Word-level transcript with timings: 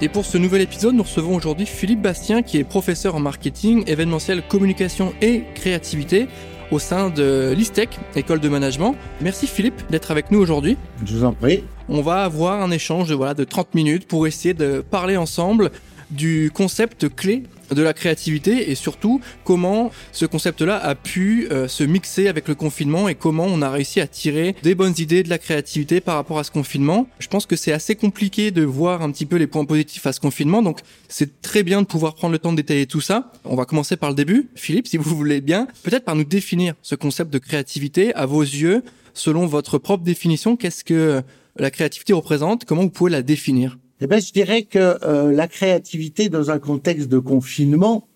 Et 0.00 0.08
pour 0.08 0.24
ce 0.24 0.36
nouvel 0.38 0.60
épisode, 0.60 0.94
nous 0.94 1.04
recevons 1.04 1.36
aujourd'hui 1.36 1.66
Philippe 1.66 2.02
Bastien, 2.02 2.42
qui 2.42 2.58
est 2.58 2.64
professeur 2.64 3.14
en 3.14 3.20
marketing, 3.20 3.84
événementiel, 3.86 4.42
communication 4.46 5.14
et 5.22 5.44
créativité 5.54 6.26
au 6.72 6.80
sein 6.80 7.10
de 7.10 7.54
l'ISTEC, 7.56 8.00
école 8.16 8.40
de 8.40 8.48
management. 8.48 8.96
Merci 9.20 9.46
Philippe 9.46 9.82
d'être 9.90 10.10
avec 10.10 10.32
nous 10.32 10.40
aujourd'hui. 10.40 10.76
Je 11.04 11.16
vous 11.16 11.24
en 11.24 11.32
prie. 11.32 11.62
On 11.88 12.02
va 12.02 12.24
avoir 12.24 12.60
un 12.60 12.72
échange 12.72 13.08
de, 13.08 13.14
voilà, 13.14 13.34
de 13.34 13.44
30 13.44 13.74
minutes 13.74 14.08
pour 14.08 14.26
essayer 14.26 14.52
de 14.52 14.80
parler 14.80 15.16
ensemble 15.16 15.70
du 16.10 16.50
concept 16.52 17.08
clé 17.14 17.44
de 17.70 17.82
la 17.82 17.92
créativité 17.92 18.70
et 18.70 18.74
surtout 18.74 19.20
comment 19.44 19.90
ce 20.12 20.26
concept-là 20.26 20.76
a 20.76 20.94
pu 20.94 21.48
euh, 21.50 21.68
se 21.68 21.84
mixer 21.84 22.28
avec 22.28 22.48
le 22.48 22.54
confinement 22.54 23.08
et 23.08 23.14
comment 23.14 23.46
on 23.46 23.62
a 23.62 23.70
réussi 23.70 24.00
à 24.00 24.06
tirer 24.06 24.54
des 24.62 24.74
bonnes 24.74 24.94
idées 24.98 25.22
de 25.22 25.28
la 25.28 25.38
créativité 25.38 26.00
par 26.00 26.16
rapport 26.16 26.38
à 26.38 26.44
ce 26.44 26.50
confinement. 26.50 27.06
Je 27.18 27.28
pense 27.28 27.46
que 27.46 27.56
c'est 27.56 27.72
assez 27.72 27.94
compliqué 27.94 28.50
de 28.50 28.62
voir 28.62 29.02
un 29.02 29.10
petit 29.10 29.26
peu 29.26 29.36
les 29.36 29.46
points 29.46 29.64
positifs 29.64 30.06
à 30.06 30.12
ce 30.12 30.20
confinement, 30.20 30.62
donc 30.62 30.80
c'est 31.08 31.40
très 31.42 31.62
bien 31.62 31.82
de 31.82 31.86
pouvoir 31.86 32.14
prendre 32.14 32.32
le 32.32 32.38
temps 32.38 32.52
de 32.52 32.56
détailler 32.56 32.86
tout 32.86 33.00
ça. 33.00 33.32
On 33.44 33.56
va 33.56 33.64
commencer 33.64 33.96
par 33.96 34.10
le 34.10 34.16
début. 34.16 34.48
Philippe, 34.54 34.88
si 34.88 34.96
vous 34.96 35.16
voulez 35.16 35.40
bien, 35.40 35.66
peut-être 35.82 36.04
par 36.04 36.16
nous 36.16 36.24
définir 36.24 36.74
ce 36.82 36.94
concept 36.94 37.32
de 37.32 37.38
créativité 37.38 38.14
à 38.14 38.26
vos 38.26 38.42
yeux, 38.42 38.82
selon 39.14 39.46
votre 39.46 39.78
propre 39.78 40.04
définition, 40.04 40.56
qu'est-ce 40.56 40.84
que 40.84 41.22
la 41.56 41.70
créativité 41.70 42.12
représente, 42.12 42.64
comment 42.64 42.82
vous 42.82 42.90
pouvez 42.90 43.10
la 43.10 43.22
définir? 43.22 43.78
Eh 44.00 44.06
ben, 44.06 44.20
je 44.20 44.32
dirais 44.32 44.62
que 44.62 44.98
euh, 45.04 45.32
la 45.32 45.48
créativité 45.48 46.28
dans 46.28 46.50
un 46.50 46.58
contexte 46.58 47.08
de 47.08 47.18
confinement, 47.18 48.06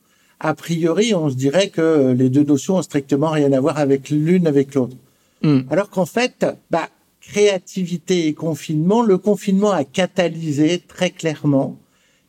a 0.41 0.55
priori, 0.55 1.15
on 1.15 1.31
se 1.31 1.35
dirait 1.35 1.69
que 1.69 2.13
les 2.17 2.31
deux 2.31 2.45
notions 2.45 2.77
ont 2.77 2.83
strictement 2.83 3.31
rien 3.31 3.53
à 3.53 3.61
voir 3.61 3.79
avec 3.79 4.11
l'une 4.11 4.47
avec 4.47 4.75
l'autre. 4.75 4.97
Hmm. 5.43 5.61
Alors 5.71 5.91
qu'en 5.91 6.07
fait, 6.07 6.47
bah, 6.71 6.89
créativité 7.21 8.27
et 8.27 8.35
confinement, 8.35 9.03
le 9.03 9.19
confinement 9.19 9.71
a 9.71 9.85
catalysé 9.85 10.83
très 10.87 11.11
clairement 11.11 11.79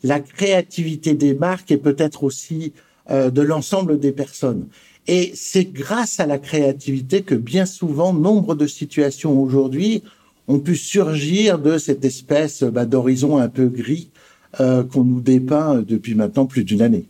la 0.03 0.19
créativité 0.19 1.13
des 1.13 1.33
marques 1.33 1.71
et 1.71 1.77
peut-être 1.77 2.23
aussi 2.23 2.73
euh, 3.09 3.29
de 3.29 3.41
l'ensemble 3.41 3.99
des 3.99 4.11
personnes. 4.11 4.67
Et 5.07 5.31
c'est 5.33 5.65
grâce 5.65 6.19
à 6.19 6.25
la 6.25 6.37
créativité 6.37 7.21
que 7.21 7.35
bien 7.35 7.65
souvent, 7.65 8.13
nombre 8.13 8.55
de 8.55 8.67
situations 8.67 9.41
aujourd'hui 9.41 10.03
ont 10.49 10.59
pu 10.59 10.75
surgir 10.75 11.59
de 11.59 11.77
cette 11.77 12.03
espèce 12.03 12.63
bah, 12.63 12.85
d'horizon 12.85 13.37
un 13.37 13.47
peu 13.47 13.67
gris 13.67 14.09
euh, 14.59 14.83
qu'on 14.83 15.03
nous 15.03 15.21
dépeint 15.21 15.83
depuis 15.87 16.15
maintenant 16.15 16.47
plus 16.47 16.63
d'une 16.63 16.81
année. 16.81 17.07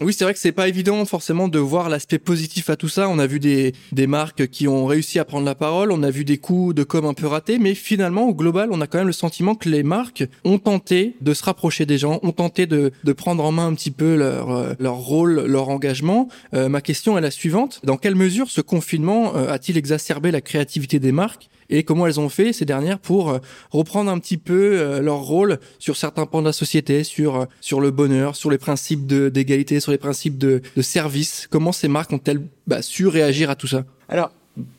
Oui, 0.00 0.12
c'est 0.12 0.22
vrai 0.22 0.32
que 0.32 0.38
c'est 0.38 0.52
pas 0.52 0.68
évident 0.68 1.04
forcément 1.06 1.48
de 1.48 1.58
voir 1.58 1.88
l'aspect 1.88 2.20
positif 2.20 2.70
à 2.70 2.76
tout 2.76 2.88
ça. 2.88 3.08
On 3.08 3.18
a 3.18 3.26
vu 3.26 3.40
des, 3.40 3.72
des 3.90 4.06
marques 4.06 4.46
qui 4.46 4.68
ont 4.68 4.86
réussi 4.86 5.18
à 5.18 5.24
prendre 5.24 5.44
la 5.44 5.56
parole, 5.56 5.90
on 5.90 6.04
a 6.04 6.10
vu 6.10 6.24
des 6.24 6.38
coups 6.38 6.72
de 6.72 6.84
com 6.84 7.04
un 7.04 7.14
peu 7.14 7.26
ratés, 7.26 7.58
mais 7.58 7.74
finalement, 7.74 8.28
au 8.28 8.34
global, 8.34 8.68
on 8.70 8.80
a 8.80 8.86
quand 8.86 8.98
même 8.98 9.08
le 9.08 9.12
sentiment 9.12 9.56
que 9.56 9.68
les 9.68 9.82
marques 9.82 10.24
ont 10.44 10.58
tenté 10.58 11.16
de 11.20 11.34
se 11.34 11.42
rapprocher 11.42 11.84
des 11.84 11.98
gens, 11.98 12.20
ont 12.22 12.30
tenté 12.30 12.66
de, 12.66 12.92
de 13.02 13.12
prendre 13.12 13.42
en 13.42 13.50
main 13.50 13.66
un 13.66 13.74
petit 13.74 13.90
peu 13.90 14.14
leur, 14.14 14.50
euh, 14.52 14.74
leur 14.78 14.98
rôle, 14.98 15.46
leur 15.46 15.68
engagement. 15.68 16.28
Euh, 16.54 16.68
ma 16.68 16.80
question 16.80 17.18
est 17.18 17.22
la 17.22 17.32
suivante. 17.32 17.80
Dans 17.82 17.96
quelle 17.96 18.14
mesure 18.14 18.50
ce 18.50 18.60
confinement 18.60 19.34
a-t-il 19.34 19.76
exacerbé 19.76 20.30
la 20.30 20.42
créativité 20.42 21.00
des 21.00 21.10
marques? 21.10 21.48
Et 21.70 21.82
comment 21.82 22.06
elles 22.06 22.20
ont 22.20 22.28
fait 22.28 22.52
ces 22.52 22.64
dernières 22.64 22.98
pour 22.98 23.30
euh, 23.30 23.38
reprendre 23.70 24.10
un 24.10 24.18
petit 24.18 24.38
peu 24.38 24.78
euh, 24.78 25.00
leur 25.00 25.20
rôle 25.20 25.58
sur 25.78 25.96
certains 25.96 26.26
pans 26.26 26.40
de 26.40 26.46
la 26.46 26.52
société, 26.52 27.04
sur 27.04 27.36
euh, 27.36 27.44
sur 27.60 27.80
le 27.80 27.90
bonheur, 27.90 28.36
sur 28.36 28.50
les 28.50 28.58
principes 28.58 29.06
d'égalité, 29.06 29.80
sur 29.80 29.92
les 29.92 29.98
principes 29.98 30.38
de, 30.38 30.62
de, 30.76 30.82
service. 30.82 31.46
Comment 31.50 31.72
ces 31.72 31.88
marques 31.88 32.12
ont-elles 32.12 32.40
bah, 32.66 32.82
su 32.82 33.06
réagir 33.06 33.50
à 33.50 33.56
tout 33.56 33.66
ça? 33.66 33.84
Alors, 34.08 34.32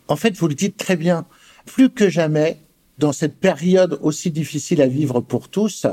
en 0.08 0.16
fait, 0.16 0.36
vous 0.36 0.48
le 0.48 0.56
dites 0.56 0.78
très 0.78 0.96
bien. 0.96 1.26
Plus 1.66 1.90
que 1.90 2.10
jamais, 2.10 2.58
dans 2.98 3.14
cette 3.14 3.38
période 3.38 4.00
aussi 4.02 4.32
difficile 4.32 4.82
à 4.82 4.88
vivre 4.88 5.22
pour 5.22 5.50
tous, 5.50 5.86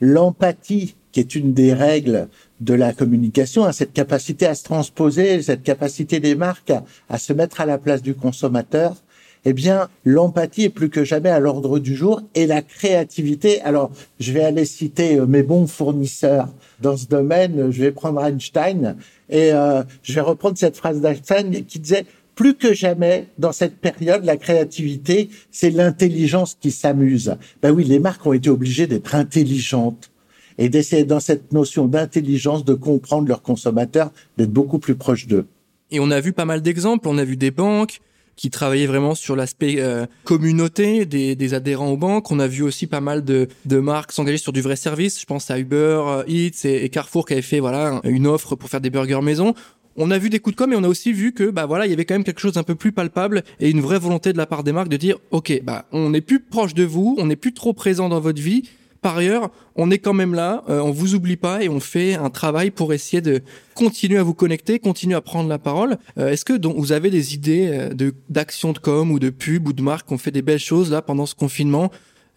l'empathie, 0.00 0.96
qui 1.12 1.20
est 1.20 1.34
une 1.34 1.52
des 1.52 1.72
règles 1.72 2.28
de 2.60 2.74
la 2.74 2.92
communication, 2.92 3.64
hein, 3.64 3.72
cette 3.72 3.92
capacité 3.92 4.46
à 4.46 4.54
se 4.54 4.64
transposer, 4.64 5.42
cette 5.42 5.62
capacité 5.62 6.20
des 6.20 6.34
marques 6.34 6.72
à 7.08 7.18
se 7.18 7.32
mettre 7.32 7.60
à 7.60 7.66
la 7.66 7.78
place 7.78 8.02
du 8.02 8.14
consommateur, 8.14 8.96
eh 9.44 9.52
bien, 9.52 9.88
l'empathie 10.04 10.64
est 10.64 10.70
plus 10.70 10.90
que 10.90 11.04
jamais 11.04 11.30
à 11.30 11.40
l'ordre 11.40 11.78
du 11.78 11.96
jour 11.96 12.22
et 12.34 12.46
la 12.46 12.62
créativité. 12.62 13.60
Alors, 13.62 13.90
je 14.18 14.32
vais 14.32 14.44
aller 14.44 14.64
citer 14.64 15.18
euh, 15.18 15.26
mes 15.26 15.42
bons 15.42 15.66
fournisseurs 15.66 16.48
dans 16.80 16.96
ce 16.96 17.06
domaine. 17.06 17.70
Je 17.70 17.82
vais 17.82 17.92
prendre 17.92 18.22
Einstein 18.22 18.96
et 19.28 19.52
euh, 19.52 19.82
je 20.02 20.12
vais 20.12 20.20
reprendre 20.20 20.58
cette 20.58 20.76
phrase 20.76 21.00
d'Einstein 21.00 21.64
qui 21.64 21.78
disait 21.78 22.04
plus 22.34 22.54
que 22.54 22.72
jamais, 22.72 23.26
dans 23.38 23.52
cette 23.52 23.76
période, 23.76 24.24
la 24.24 24.36
créativité, 24.38 25.28
c'est 25.50 25.70
l'intelligence 25.70 26.56
qui 26.58 26.70
s'amuse. 26.70 27.36
Ben 27.60 27.70
oui, 27.70 27.84
les 27.84 27.98
marques 27.98 28.24
ont 28.24 28.32
été 28.32 28.48
obligées 28.48 28.86
d'être 28.86 29.14
intelligentes 29.14 30.10
et 30.56 30.68
d'essayer, 30.68 31.04
dans 31.04 31.20
cette 31.20 31.52
notion 31.52 31.86
d'intelligence, 31.86 32.64
de 32.64 32.74
comprendre 32.74 33.28
leurs 33.28 33.42
consommateurs, 33.42 34.10
d'être 34.38 34.52
beaucoup 34.52 34.78
plus 34.78 34.94
proches 34.94 35.26
d'eux. 35.26 35.46
Et 35.90 36.00
on 36.00 36.10
a 36.10 36.20
vu 36.20 36.32
pas 36.32 36.44
mal 36.44 36.62
d'exemples. 36.62 37.08
On 37.08 37.18
a 37.18 37.24
vu 37.24 37.36
des 37.36 37.50
banques, 37.50 38.00
qui 38.40 38.48
travaillait 38.48 38.86
vraiment 38.86 39.14
sur 39.14 39.36
l'aspect 39.36 39.76
euh, 39.80 40.06
communauté 40.24 41.04
des, 41.04 41.36
des, 41.36 41.52
adhérents 41.52 41.90
aux 41.90 41.98
banques. 41.98 42.30
On 42.30 42.38
a 42.38 42.46
vu 42.46 42.62
aussi 42.62 42.86
pas 42.86 43.02
mal 43.02 43.22
de, 43.22 43.48
de 43.66 43.78
marques 43.80 44.12
s'engager 44.12 44.38
sur 44.38 44.54
du 44.54 44.62
vrai 44.62 44.76
service. 44.76 45.20
Je 45.20 45.26
pense 45.26 45.50
à 45.50 45.58
Uber 45.58 45.76
euh, 45.76 46.22
Eats 46.26 46.64
et, 46.64 46.88
Carrefour 46.88 47.26
qui 47.26 47.34
avaient 47.34 47.42
fait 47.42 47.60
voilà 47.60 48.00
une 48.02 48.26
offre 48.26 48.56
pour 48.56 48.70
faire 48.70 48.80
des 48.80 48.88
burgers 48.88 49.20
maison. 49.20 49.52
On 49.96 50.10
a 50.10 50.16
vu 50.16 50.30
des 50.30 50.38
coups 50.38 50.56
de 50.56 50.58
com' 50.58 50.72
et 50.72 50.76
on 50.76 50.84
a 50.84 50.88
aussi 50.88 51.12
vu 51.12 51.34
que 51.34 51.50
bah 51.50 51.66
voilà 51.66 51.84
il 51.84 51.90
y 51.90 51.92
avait 51.92 52.06
quand 52.06 52.14
même 52.14 52.24
quelque 52.24 52.40
chose 52.40 52.54
d'un 52.54 52.62
peu 52.62 52.76
plus 52.76 52.92
palpable 52.92 53.42
et 53.58 53.68
une 53.68 53.82
vraie 53.82 53.98
volonté 53.98 54.32
de 54.32 54.38
la 54.38 54.46
part 54.46 54.64
des 54.64 54.72
marques 54.72 54.88
de 54.88 54.96
dire 54.96 55.18
ok 55.32 55.60
bah 55.62 55.84
on 55.92 56.14
est 56.14 56.22
plus 56.22 56.40
proche 56.40 56.72
de 56.72 56.84
vous, 56.84 57.16
on 57.18 57.26
n'est 57.26 57.36
plus 57.36 57.52
trop 57.52 57.74
présent 57.74 58.08
dans 58.08 58.20
votre 58.20 58.40
vie 58.40 58.62
par 59.02 59.16
ailleurs, 59.16 59.50
on 59.76 59.90
est 59.90 59.98
quand 59.98 60.12
même 60.12 60.34
là, 60.34 60.62
euh, 60.68 60.80
on 60.80 60.90
vous 60.90 61.14
oublie 61.14 61.36
pas 61.36 61.62
et 61.62 61.68
on 61.68 61.80
fait 61.80 62.14
un 62.14 62.28
travail 62.28 62.70
pour 62.70 62.92
essayer 62.92 63.22
de 63.22 63.40
continuer 63.74 64.18
à 64.18 64.22
vous 64.22 64.34
connecter, 64.34 64.78
continuer 64.78 65.14
à 65.14 65.20
prendre 65.22 65.48
la 65.48 65.58
parole. 65.58 65.96
Euh, 66.18 66.28
est-ce 66.28 66.44
que 66.44 66.52
donc, 66.52 66.76
vous 66.76 66.92
avez 66.92 67.10
des 67.10 67.34
idées 67.34 67.70
euh, 67.72 67.94
de 67.94 68.14
d'actions 68.28 68.72
de 68.72 68.78
com 68.78 69.10
ou 69.10 69.18
de 69.18 69.30
pub 69.30 69.68
ou 69.68 69.72
de 69.72 69.82
marques 69.82 70.08
qui 70.08 70.14
ont 70.14 70.18
fait 70.18 70.30
des 70.30 70.42
belles 70.42 70.58
choses 70.58 70.90
là 70.90 71.00
pendant 71.00 71.24
ce 71.24 71.34
confinement, 71.34 71.90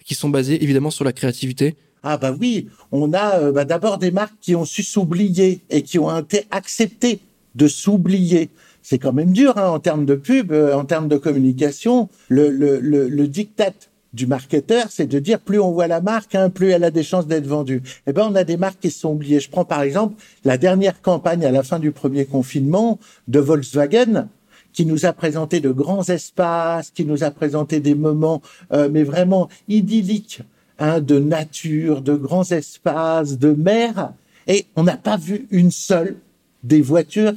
qui 0.06 0.16
sont 0.16 0.30
basées 0.30 0.64
évidemment 0.64 0.92
sur 0.92 1.04
la 1.04 1.12
créativité? 1.12 1.76
Ah 2.02 2.18
bah 2.18 2.34
oui, 2.38 2.68
on 2.92 3.14
a 3.14 3.52
bah, 3.52 3.66
d'abord 3.66 3.98
des 3.98 4.12
marques 4.12 4.36
qui 4.42 4.56
ont 4.56 4.66
su 4.66 4.84
s'oublier 4.84 5.62
et 5.70 5.84
qui 5.84 6.00
ont 6.00 6.18
été 6.18 6.46
acceptées 6.52 7.20
de 7.56 7.68
s'oublier 7.68 8.50
c'est 8.86 9.00
quand 9.00 9.14
même 9.14 9.32
dur 9.32 9.58
hein, 9.58 9.70
en 9.70 9.80
termes 9.80 10.06
de 10.06 10.16
pub, 10.16 10.52
en 10.52 10.84
termes 10.84 11.08
de 11.08 11.16
communication. 11.16 12.10
Le, 12.28 12.50
le, 12.50 12.82
le, 12.82 13.08
le 13.08 13.28
diktat 13.30 13.72
du 14.14 14.28
marketeur, 14.28 14.88
c'est 14.90 15.08
de 15.08 15.20
dire 15.20 15.40
plus 15.40 15.60
on 15.60 15.72
voit 15.72 15.88
la 15.88 16.02
marque, 16.02 16.36
hein, 16.36 16.50
plus 16.50 16.70
elle 16.70 16.84
a 16.84 16.92
des 16.92 17.04
chances 17.04 17.28
d'être 17.28 17.48
vendue. 17.48 17.82
Eh 18.08 18.14
ben, 18.14 18.28
on 18.30 18.36
a 18.36 18.44
des 18.44 18.58
marques 18.58 18.80
qui 18.80 18.92
sont 18.92 19.12
oubliées. 19.14 19.40
Je 19.40 19.50
prends 19.50 19.66
par 19.66 19.82
exemple 19.82 20.16
la 20.46 20.58
dernière 20.58 21.02
campagne 21.02 21.46
à 21.46 21.52
la 21.52 21.64
fin 21.64 21.80
du 21.80 21.92
premier 21.92 22.26
confinement 22.26 23.00
de 23.28 23.40
Volkswagen, 23.40 24.28
qui 24.72 24.86
nous 24.86 25.06
a 25.06 25.14
présenté 25.14 25.60
de 25.60 25.72
grands 25.72 26.04
espaces, 26.04 26.92
qui 26.92 27.06
nous 27.06 27.24
a 27.24 27.32
présenté 27.32 27.80
des 27.80 27.96
moments, 27.96 28.42
euh, 28.72 28.90
mais 28.92 29.04
vraiment 29.04 29.50
idylliques, 29.68 30.42
hein, 30.80 31.00
de 31.00 31.20
nature, 31.20 32.02
de 32.02 32.16
grands 32.16 32.52
espaces, 32.52 33.38
de 33.38 33.52
mer, 33.52 34.14
et 34.48 34.66
on 34.76 34.84
n'a 34.84 34.98
pas 34.98 35.18
vu 35.18 35.48
une 35.52 35.72
seule 35.72 36.18
des 36.64 36.82
voitures 36.82 37.34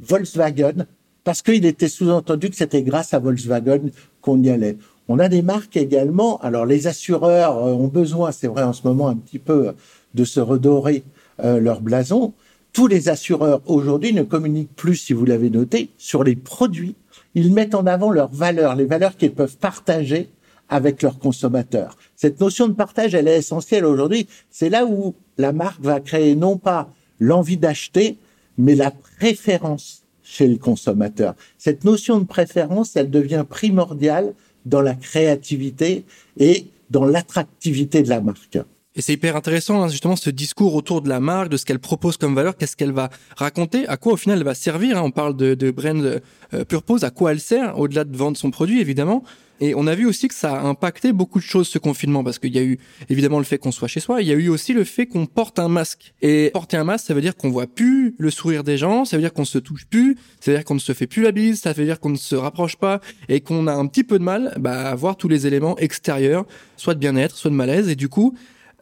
Volkswagen 0.00 0.86
parce 1.24 1.42
qu'il 1.42 1.64
était 1.64 1.88
sous-entendu 1.88 2.50
que 2.50 2.56
c'était 2.56 2.82
grâce 2.82 3.14
à 3.14 3.18
Volkswagen 3.18 3.90
qu'on 4.20 4.42
y 4.42 4.50
allait. 4.50 4.76
On 5.12 5.18
a 5.18 5.28
des 5.28 5.42
marques 5.42 5.76
également. 5.76 6.38
Alors 6.38 6.64
les 6.64 6.86
assureurs 6.86 7.58
euh, 7.58 7.74
ont 7.74 7.88
besoin, 7.88 8.32
c'est 8.32 8.46
vrai 8.46 8.62
en 8.62 8.72
ce 8.72 8.86
moment 8.86 9.08
un 9.08 9.16
petit 9.16 9.38
peu, 9.38 9.74
de 10.14 10.24
se 10.24 10.40
redorer 10.40 11.04
euh, 11.44 11.60
leur 11.60 11.82
blason. 11.82 12.32
Tous 12.72 12.86
les 12.86 13.10
assureurs 13.10 13.60
aujourd'hui 13.66 14.14
ne 14.14 14.22
communiquent 14.22 14.74
plus, 14.74 14.96
si 14.96 15.12
vous 15.12 15.26
l'avez 15.26 15.50
noté, 15.50 15.90
sur 15.98 16.24
les 16.24 16.34
produits. 16.34 16.94
Ils 17.34 17.52
mettent 17.52 17.74
en 17.74 17.84
avant 17.84 18.10
leurs 18.10 18.32
valeurs, 18.32 18.74
les 18.74 18.86
valeurs 18.86 19.18
qu'ils 19.18 19.34
peuvent 19.34 19.58
partager 19.58 20.30
avec 20.70 21.02
leurs 21.02 21.18
consommateurs. 21.18 21.98
Cette 22.16 22.40
notion 22.40 22.66
de 22.66 22.72
partage, 22.72 23.14
elle 23.14 23.28
est 23.28 23.36
essentielle 23.36 23.84
aujourd'hui. 23.84 24.28
C'est 24.48 24.70
là 24.70 24.86
où 24.86 25.14
la 25.36 25.52
marque 25.52 25.82
va 25.82 26.00
créer 26.00 26.36
non 26.36 26.56
pas 26.56 26.88
l'envie 27.20 27.58
d'acheter, 27.58 28.16
mais 28.56 28.74
la 28.74 28.90
préférence 28.90 30.04
chez 30.22 30.48
le 30.48 30.56
consommateur. 30.56 31.34
Cette 31.58 31.84
notion 31.84 32.18
de 32.18 32.24
préférence, 32.24 32.96
elle 32.96 33.10
devient 33.10 33.44
primordiale 33.46 34.32
dans 34.64 34.80
la 34.80 34.94
créativité 34.94 36.04
et 36.38 36.66
dans 36.90 37.04
l'attractivité 37.04 38.02
de 38.02 38.08
la 38.08 38.20
marque. 38.20 38.58
Et 38.94 39.00
c'est 39.00 39.14
hyper 39.14 39.36
intéressant, 39.36 39.82
hein, 39.82 39.88
justement, 39.88 40.16
ce 40.16 40.28
discours 40.28 40.74
autour 40.74 41.00
de 41.00 41.08
la 41.08 41.18
marque, 41.18 41.48
de 41.48 41.56
ce 41.56 41.64
qu'elle 41.64 41.78
propose 41.78 42.18
comme 42.18 42.34
valeur, 42.34 42.56
qu'est-ce 42.56 42.76
qu'elle 42.76 42.92
va 42.92 43.08
raconter, 43.36 43.88
à 43.88 43.96
quoi 43.96 44.12
au 44.12 44.16
final 44.16 44.38
elle 44.38 44.44
va 44.44 44.54
servir. 44.54 44.98
Hein. 44.98 45.02
On 45.02 45.10
parle 45.10 45.34
de, 45.34 45.54
de 45.54 45.70
brand 45.70 46.20
euh, 46.52 46.64
purpose, 46.64 47.02
à 47.02 47.10
quoi 47.10 47.32
elle 47.32 47.40
sert, 47.40 47.78
au-delà 47.78 48.04
de 48.04 48.14
vendre 48.14 48.36
son 48.36 48.50
produit, 48.50 48.80
évidemment. 48.80 49.24
Et 49.62 49.74
on 49.76 49.86
a 49.86 49.94
vu 49.94 50.06
aussi 50.06 50.26
que 50.26 50.34
ça 50.34 50.54
a 50.56 50.64
impacté 50.64 51.12
beaucoup 51.12 51.38
de 51.38 51.44
choses 51.44 51.68
ce 51.68 51.78
confinement 51.78 52.24
parce 52.24 52.40
qu'il 52.40 52.52
y 52.52 52.58
a 52.58 52.64
eu 52.64 52.78
évidemment 53.08 53.38
le 53.38 53.44
fait 53.44 53.58
qu'on 53.58 53.70
soit 53.70 53.86
chez 53.86 54.00
soi, 54.00 54.20
il 54.20 54.26
y 54.26 54.32
a 54.32 54.34
eu 54.34 54.48
aussi 54.48 54.72
le 54.72 54.82
fait 54.82 55.06
qu'on 55.06 55.26
porte 55.26 55.60
un 55.60 55.68
masque. 55.68 56.14
Et 56.20 56.50
porter 56.52 56.76
un 56.76 56.82
masque, 56.82 57.06
ça 57.06 57.14
veut 57.14 57.20
dire 57.20 57.36
qu'on 57.36 57.50
voit 57.50 57.68
plus 57.68 58.16
le 58.18 58.30
sourire 58.30 58.64
des 58.64 58.76
gens, 58.76 59.04
ça 59.04 59.16
veut 59.16 59.22
dire 59.22 59.32
qu'on 59.32 59.44
se 59.44 59.58
touche 59.58 59.86
plus, 59.86 60.16
ça 60.40 60.50
veut 60.50 60.56
dire 60.56 60.64
qu'on 60.64 60.74
ne 60.74 60.80
se 60.80 60.92
fait 60.92 61.06
plus 61.06 61.22
la 61.22 61.30
bise, 61.30 61.60
ça 61.60 61.72
veut 61.72 61.84
dire 61.84 62.00
qu'on 62.00 62.10
ne 62.10 62.16
se 62.16 62.34
rapproche 62.34 62.74
pas 62.74 63.00
et 63.28 63.40
qu'on 63.40 63.68
a 63.68 63.72
un 63.72 63.86
petit 63.86 64.02
peu 64.02 64.18
de 64.18 64.24
mal 64.24 64.52
bah, 64.58 64.90
à 64.90 64.94
voir 64.96 65.16
tous 65.16 65.28
les 65.28 65.46
éléments 65.46 65.78
extérieurs, 65.78 66.44
soit 66.76 66.94
de 66.94 66.98
bien-être, 66.98 67.36
soit 67.36 67.50
de 67.52 67.54
malaise. 67.54 67.88
Et 67.88 67.94
du 67.94 68.08
coup, 68.08 68.34